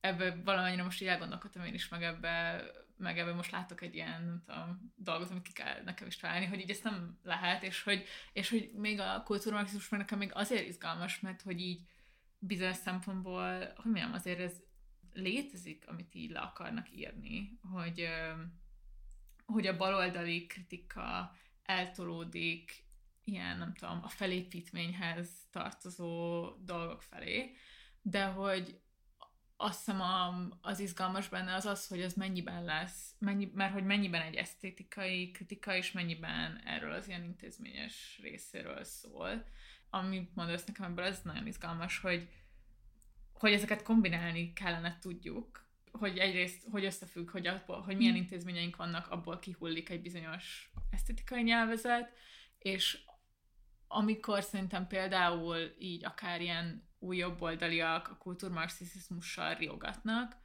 [0.00, 2.64] ebből valamennyire most így elgondolkodtam én is, meg ebbe,
[2.96, 6.46] meg ebbe most látok egy ilyen, nem tudom, dolgot, amit ki kell nekem is találni,
[6.46, 10.30] hogy így ezt nem lehet, és hogy, és hogy még a kultúrmarxizmus meg nekem még
[10.34, 11.80] azért izgalmas, mert hogy így
[12.38, 14.62] bizonyos szempontból, hogy mondjam, azért ez
[15.12, 18.08] létezik, amit így le akarnak írni, hogy,
[19.46, 22.84] hogy a baloldali kritika eltolódik
[23.24, 27.56] ilyen, nem tudom, a felépítményhez tartozó dolgok felé,
[28.02, 28.80] de hogy
[29.56, 33.84] azt hiszem a, az izgalmas benne az az, hogy ez mennyiben lesz, mennyi, mert hogy
[33.84, 39.44] mennyiben egy esztétikai kritika, és mennyiben erről az ilyen intézményes részéről szól.
[39.90, 42.28] Amit mondasz nekem ebből, ez nagyon izgalmas, hogy,
[43.32, 45.65] hogy ezeket kombinálni kellene tudjuk,
[45.98, 51.42] hogy egyrészt, hogy összefügg, hogy, abból, hogy milyen intézményeink vannak, abból kihullik egy bizonyos esztetikai
[51.42, 52.12] nyelvezet,
[52.58, 52.98] és
[53.88, 60.36] amikor szerintem például így akár ilyen új jobboldaliak a kultúrmarxizmussal riogatnak,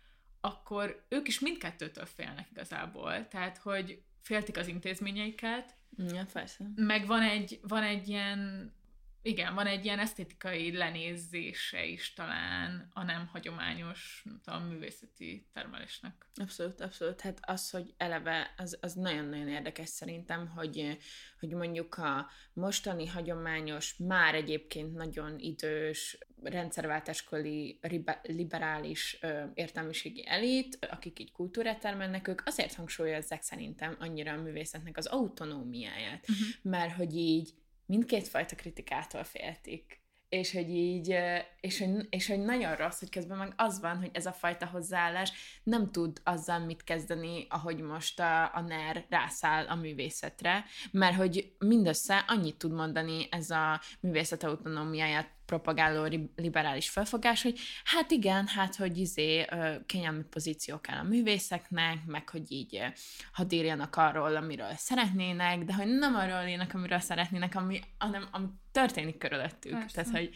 [0.41, 3.27] akkor ők is mindkettőtől félnek igazából.
[3.27, 6.71] Tehát, hogy féltik az intézményeiket, ja, persze.
[6.75, 8.73] meg van egy, van egy ilyen
[9.21, 16.25] igen, van egy ilyen esztétikai lenézése is talán a nem hagyományos, nem tudom, művészeti termelésnek.
[16.35, 17.21] Abszolút, abszolút.
[17.21, 20.97] Hát az, hogy eleve, az, az nagyon-nagyon érdekes szerintem, hogy,
[21.39, 27.79] hogy mondjuk a mostani hagyományos, már egyébként nagyon idős, rendszerváltáskori
[28.21, 29.19] liberális
[29.53, 36.29] értelmiségi elit, akik így kultúrát termelnek, ők azért hangsúlyozzák szerintem annyira a művészetnek az autonómiáját,
[36.29, 36.47] uh-huh.
[36.61, 37.53] mert hogy így
[37.91, 39.99] mindkét fajta kritikától féltik.
[40.29, 41.15] És hogy így,
[41.59, 44.65] és hogy, és hogy nagyon rossz, hogy közben meg az van, hogy ez a fajta
[44.65, 45.31] hozzáállás
[45.63, 51.55] nem tud azzal mit kezdeni, ahogy most a, a NER rászáll a művészetre, mert hogy
[51.59, 58.75] mindössze annyit tud mondani ez a művészet autonómiáját propagáló liberális felfogás, hogy hát igen, hát
[58.75, 59.45] hogy izé
[59.85, 62.83] kényelmi pozíciók áll a művészeknek, meg hogy így
[63.31, 68.47] hadd írjanak arról, amiről szeretnének, de hogy nem arról írnak, amiről szeretnének, ami, hanem ami
[68.71, 69.71] történik körülöttük.
[69.71, 69.95] Persze.
[69.95, 70.35] Tehát, hogy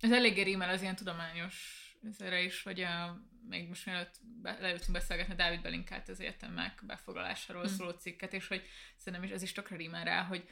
[0.00, 4.92] Ez eléggé rímel az ilyen tudományos ezre is, hogy a, még most mielőtt be, leültünk
[4.92, 7.74] beszélgetni, Dávid belinkált az egyetemek befoglalásáról Mm.
[7.76, 8.62] szóló cikket, és hogy
[8.96, 10.44] szerintem is ez is tökre rímel rá, hogy,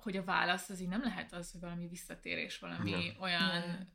[0.00, 3.16] hogy a válasz az így nem lehet az, hogy valami visszatérés, valami Nem.
[3.20, 3.88] olyan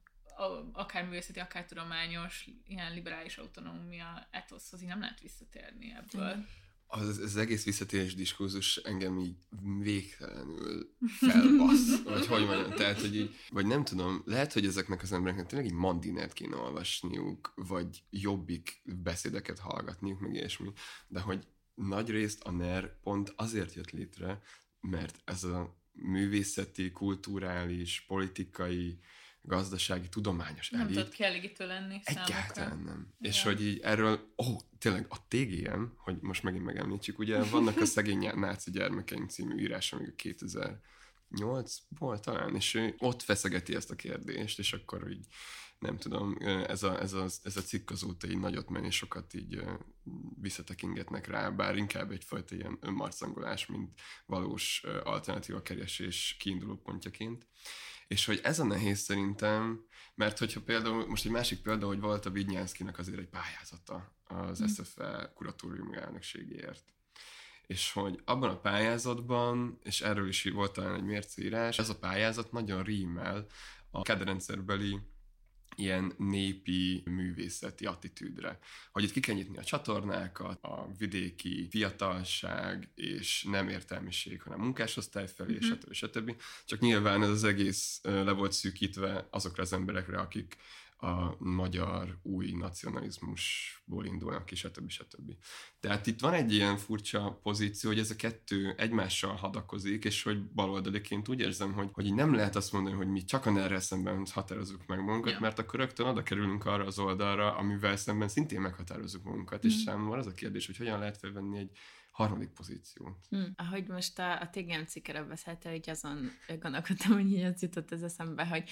[0.74, 6.46] akár művészeti, akár tudományos, ilyen liberális autonómia etoszhoz így nem lehet visszatérni ebből.
[6.88, 9.36] Az, az egész visszatérés diskurzus engem így
[9.80, 15.12] végtelenül felbasz, vagy hogy mondjam, tehát, hogy így, vagy nem tudom, lehet, hogy ezeknek az
[15.12, 20.72] embereknek tényleg egy mandinert kéne olvasniuk, vagy jobbik beszédeket hallgatniuk, meg ilyesmi,
[21.08, 24.42] de hogy nagy részt a NER pont azért jött létre,
[24.80, 29.00] mert ez a művészeti, kulturális, politikai,
[29.42, 32.92] gazdasági, tudományos Nem elit tudod kielégítő lenni Egyáltalán számukra.
[32.92, 33.14] nem.
[33.20, 33.54] És Igen.
[33.54, 37.86] hogy így erről, ó, oh, tényleg a TGM, hogy most megint megemlítsük, ugye vannak a
[37.86, 44.60] szegény náci gyermekeink című írás, amíg 2008-ból talán, és ő ott feszegeti ezt a kérdést,
[44.60, 45.26] és akkor így
[45.80, 49.64] nem tudom, ez a, ez a, ez a cikk azóta így nagyot menni, sokat így
[50.42, 57.48] visszatekingetnek rá, bár inkább egyfajta ilyen önmarcangolás, mint valós alternatíva keresés kiinduló pontjaként.
[58.08, 62.26] És hogy ez a nehéz szerintem, mert hogyha például, most egy másik példa, hogy volt
[62.26, 64.66] a Vignyánszkinak azért egy pályázata az Mm.
[64.66, 66.84] SFE kuratóriumi elnökségéért.
[67.68, 72.52] És hogy abban a pályázatban, és erről is volt talán egy mércéírás, ez a pályázat
[72.52, 73.46] nagyon rímel
[73.90, 75.00] a kedrendszerbeli
[75.76, 78.60] ilyen népi művészeti attitűdre.
[78.92, 85.28] Hogy itt ki kell nyitni a csatornákat, a vidéki fiatalság és nem értelmiség, hanem munkásosztály
[85.36, 85.64] felé, Mhm.
[85.64, 85.94] stb.
[85.94, 86.36] stb.
[86.66, 90.58] Csak nyilván ez az egész le volt szűkítve azokra az emberekre, akik
[91.06, 94.90] a magyar új nacionalizmusból indulnak ki, stb.
[94.90, 95.32] stb.
[95.80, 100.44] Tehát itt van egy ilyen furcsa pozíció, hogy ez a kettő egymással hadakozik, és hogy
[100.44, 103.82] baloldaliként úgy érzem, hogy, hogy így nem lehet azt mondani, hogy mi csak a ner
[103.82, 105.40] szemben határozzuk meg magunkat, Ja.
[105.40, 109.84] mert akkor rögtön oda kerülünk arra az oldalra, amivel szemben szintén meghatározzuk magunkat, és Mhm.
[109.84, 111.72] számomra az a kérdés, hogy hogyan lehet felvenni egy
[112.12, 113.26] harmadik pozíciót.
[113.30, 113.44] Hm.
[113.56, 118.02] Ahogy most a, a TGM cikkeről beszéltél, így azon gondolkodtam, hogy így az jutott ez
[118.02, 118.70] eszembe, hogy,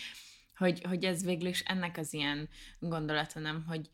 [0.58, 2.50] hogy, hogy ez végül is ennek az ilyen
[2.80, 3.90] gondolata, nem, hogy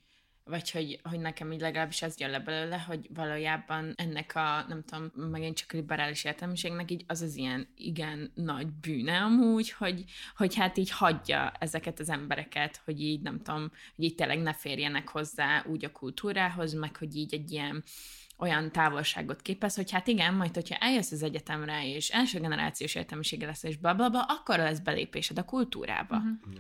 [0.50, 4.84] vagy hogy, hogy nekem így legalábbis az jön le belőle, hogy valójában ennek a, nem
[4.84, 10.04] tudom, megint csak liberális értelmiségnek így az az ilyen igen nagy bűne amúgy, hogy,
[10.36, 14.54] hogy hát így hagyja ezeket az embereket, hogy így nem tudom, hogy így tényleg ne
[14.54, 17.84] férjenek hozzá úgy a kultúrához, meg hogy így egy ilyen
[18.40, 23.46] olyan távolságot képez, hogy hát igen, majd hogyha eljössz az egyetemre, és első generációs értelmisége
[23.46, 26.18] lesz, és blablabla, akkor lesz belépésed a kultúrába.
[26.18, 26.58] Mhm.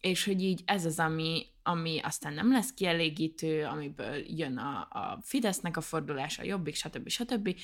[0.00, 5.18] És hogy így ez az, ami, ami aztán nem lesz kielégítő, amiből jön a, a
[5.22, 7.08] Fidesznek a fordulása, a Jobbik, stb.
[7.08, 7.56] stb.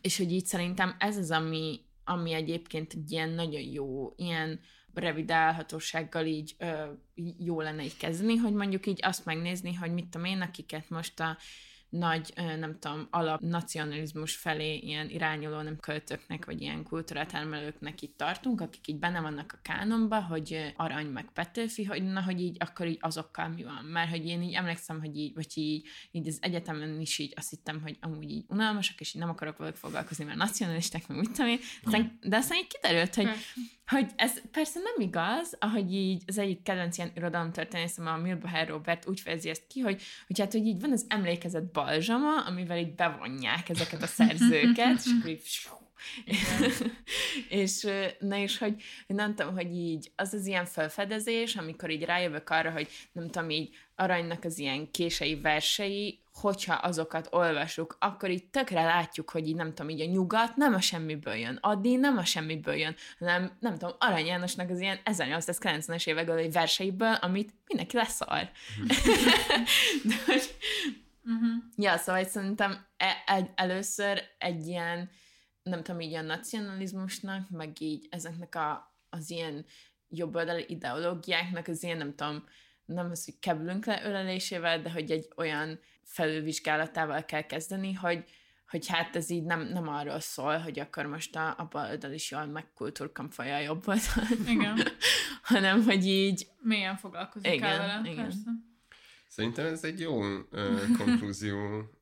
[0.00, 4.60] És hogy így szerintem ez az, ami, ami egyébként egy ilyen nagyon jó, ilyen
[4.94, 6.84] revidálhatósággal így ö,
[7.38, 11.20] jó lenne így kezdeni, hogy mondjuk így azt megnézni, hogy mit tudom én, akiket most
[11.20, 11.36] a
[11.88, 18.60] nagy, nem tudom, alap nacionalizmus felé ilyen irányuló nem költőknek, vagy ilyen kultúratermelőknek itt tartunk,
[18.60, 22.86] akik így benne vannak a kánonba, hogy Arany meg Petőfi, hogy na, hogy így akkor
[22.86, 23.84] így azokkal mi van.
[23.84, 27.50] Mert hogy én így emlékszem, hogy így, vagy így, így az egyetemen is így azt
[27.50, 31.30] hittem, hogy amúgy így unalmasak, és így nem akarok velük foglalkozni, mert nacionalisták, meg mit
[31.30, 31.60] tudom én.
[32.20, 33.42] De aztán így kiderült, hogy Persze.
[33.86, 39.08] Hogy ez persze nem igaz, ahogy így az egyik kedvenc ilyen irodalomtörténészem, a Milbacher Robert
[39.08, 42.94] úgy fejezi ezt ki, hogy, hogy hát, hogy így van az emlékezet balzsama, amivel így
[42.94, 45.42] bevonják ezeket a szerzőket, és akkor így
[47.48, 47.86] és
[48.18, 52.70] na és hogy, nem tudom, hogy így az az ilyen felfedezés, amikor így rájövök arra,
[52.70, 58.84] hogy nem tudom, így aranynak az ilyen kései versei, hogyha azokat olvasjuk, akkor így tökre
[58.84, 62.24] látjuk, hogy így nem tudom, így a nyugat nem a semmiből jön, Addi nem a
[62.24, 68.50] semmiből jön, hanem nem tudom, Arany Jánosnak az ilyen 1890-es évekből verseiből, amit mindenki leszar.
[70.08, 70.54] De hogy,
[71.26, 71.62] Uh-huh.
[71.76, 75.10] Ja, szóval szerintem e- egy, először egy ilyen,
[75.64, 79.64] nem tudom, így a nacionalizmusnak, meg így ezeknek a, az ilyen
[80.08, 82.44] jobboldali ideológiáknak az ilyen, nem tudom,
[82.84, 88.24] nem az, hogy keblünk le ölelésével, de hogy egy olyan felülvizsgálatával kell kezdeni, hogy,
[88.68, 92.30] hogy hát ez így nem, nem arról szól, hogy akkor most a, a baloldal is
[92.30, 94.78] jól meg kultúrkampolja a jobb oldalt, Igen.
[95.52, 98.24] hanem hogy így Mélyen foglalkozik Igen, el vele, igen.
[98.24, 98.50] persze.
[99.28, 101.58] Szerintem ez egy jó ö, konklúzió,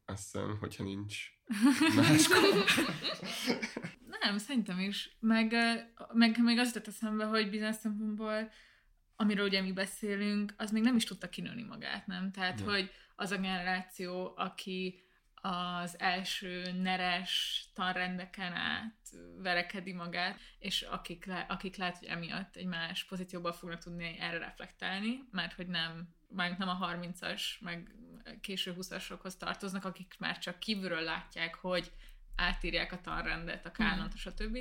[0.06, 1.32] azt hiszem, hogyha nincs
[4.20, 5.16] Nem, szerintem is.
[5.20, 5.54] Meg,
[6.12, 8.50] meg meg az jutott eszembe, hogy bizonyos szempontból,
[9.16, 12.30] amiről ugye mi beszélünk, az még nem is tudta kinőni magát, nem?
[12.30, 12.70] Tehát, Ja.
[12.70, 15.00] hogy az a generáció, aki
[15.34, 18.94] az első neres tanrendeken át
[19.38, 24.38] verekedi magát, és akik, le, akik lehet, hogy emiatt egy más pozícióban fognak tudni erre
[24.38, 27.94] reflektálni, mert hogy nem, már nem a 30-as, meg
[28.40, 31.92] késő 20-asokhoz tartoznak, akik már csak kívülről látják, hogy
[32.36, 34.58] átírják a tanrendet, a kánont, stb.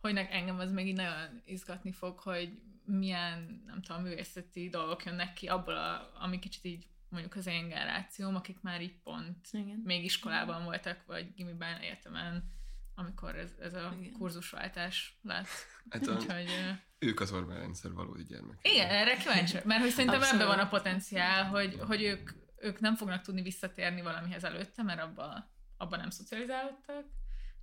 [0.00, 5.32] Hogy engem az még így nagyon izgatni fog, hogy milyen, nem tudom, művészeti dolgok jönnek
[5.32, 9.82] ki abból, a, ami kicsit így mondjuk az én generációm, akik már így pont Igen.
[9.84, 12.44] még iskolában voltak, vagy gimiben, egyetemen,
[12.94, 14.12] amikor ez, ez a Igen.
[14.12, 15.46] kurzusváltás lett.
[15.88, 16.48] Hát a, Úgyhogy
[16.98, 18.58] ők az Orbán rendszer valódi gyermek.
[18.62, 20.42] igen, erre kíváncsi, mert hogy szerintem Abszolút.
[20.42, 22.30] ebben van a potenciál, hogy, hogy ők,
[22.60, 27.04] ők nem fognak tudni visszatérni valamihez előtte, mert abban abba nem szocializálódtak,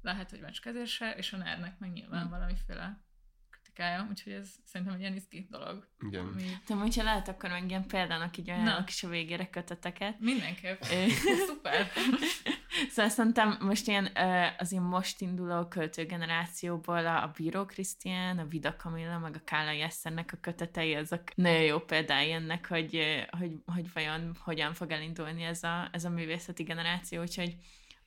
[0.01, 3.03] lehet, hogy se, és a NER-nek meg nyilván valamiféle
[3.49, 5.87] kritikája, úgyhogy ez szerintem egy ilyen izgi dolog.
[5.99, 6.25] Igen.
[6.25, 10.19] Ami De hogyha lehet, akkor meg ilyen példának így ajánlok is a végére köteteket.
[10.19, 10.81] mindenképp.
[11.47, 11.91] Szuper.
[12.89, 14.09] Szóval szerintem most ilyen
[14.57, 19.81] az ilyen most induló költőgenerációból a, a Bíró Krisztián, a Vida Kamilla, meg a Kálai
[19.81, 25.43] Eszternek a kötetei, azok nagyon jó példái ennek, hogy, hogy, hogy vajon hogyan fog elindulni
[25.43, 27.55] ez a, ez a művészeti generáció, úgyhogy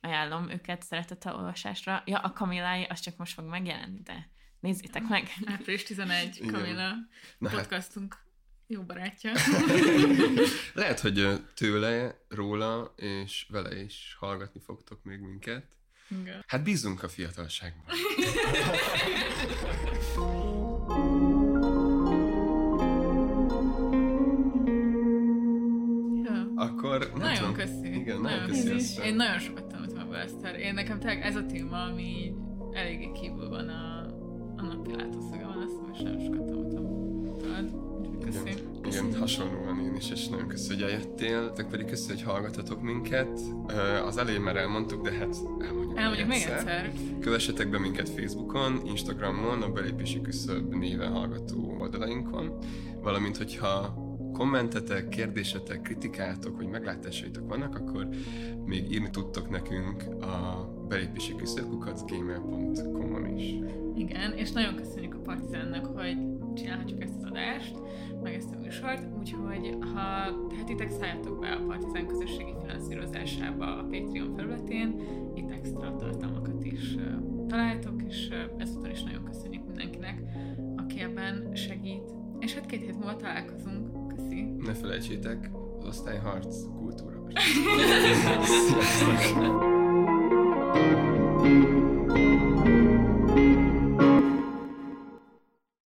[0.01, 2.03] ajánlom őket szeretettel olvasásra.
[2.05, 5.27] Ja, a Kamillái, az csak most fog megjelenni, de nézzétek meg.
[5.45, 6.53] Április 11, Igen.
[6.53, 6.93] Kamila,
[7.37, 8.17] Na hát, podcastunk
[8.71, 9.31] jó barátja.
[10.73, 15.65] lehet, hogy tőle, róla és vele is hallgatni fogtok még minket.
[16.21, 16.43] Igen.
[16.47, 17.95] Hát bízunk a fiatalságban.
[26.23, 26.51] Ja.
[26.55, 27.99] Akkor nem Nagyon köszi.
[27.99, 28.71] Igen, nagyon köszi.
[28.71, 29.05] Eszter.
[29.05, 30.59] Én nagyon sokat tanultam ebből, Eszter.
[30.59, 32.33] Én nekem tényleg ez a téma, ami
[32.71, 34.05] eléggé kívül van a,
[34.55, 37.88] a napi látószögem, azt hiszem, és nagyon sokat tanultam tőled.
[38.29, 38.57] Köszi.
[38.83, 42.81] Igen, igen, hasonlóan én is, és nagyon köszi, hogy eljöttél, te pedig köszi, hogy hallgatatok
[42.81, 43.39] minket.
[44.05, 46.91] Az elején már elmondtuk, de hát elmondjuk, Elmondjuk még egyszer.
[47.19, 52.57] Kövessetek be minket Facebookon, Instagramon, a belépési küszöb néven hallgató oldalainkon,
[53.01, 58.07] valamint hogyha kommentetek, kérdésetek, kritikátok, vagy meglátásaitok vannak, akkor
[58.65, 63.53] még írni tudtok nekünk a belépési küszöbkukacgmail.com-on is.
[63.95, 66.17] Igen, és nagyon köszönjük a Partizánnak, hogy
[66.55, 67.75] csinálhatjuk ezt az adást,
[68.21, 74.33] meg ezt a műsort, úgyhogy ha tehetitek, szálljatok be a Partizán közösségi finanszírozásába a Patreon
[74.35, 75.01] felületén,
[75.35, 76.95] itt extra tartalmakat is
[77.47, 80.21] találtok, és ezúttal is nagyon köszönjük mindenkinek,
[80.75, 82.11] aki ebben segít.
[82.39, 84.07] És hát két hét múlva találkozunk.
[84.15, 84.41] Köszi!
[84.57, 85.49] Ne felejtsétek,
[85.79, 87.23] az osztályharc kultúra.
[88.67, 89.77] Sziasztok!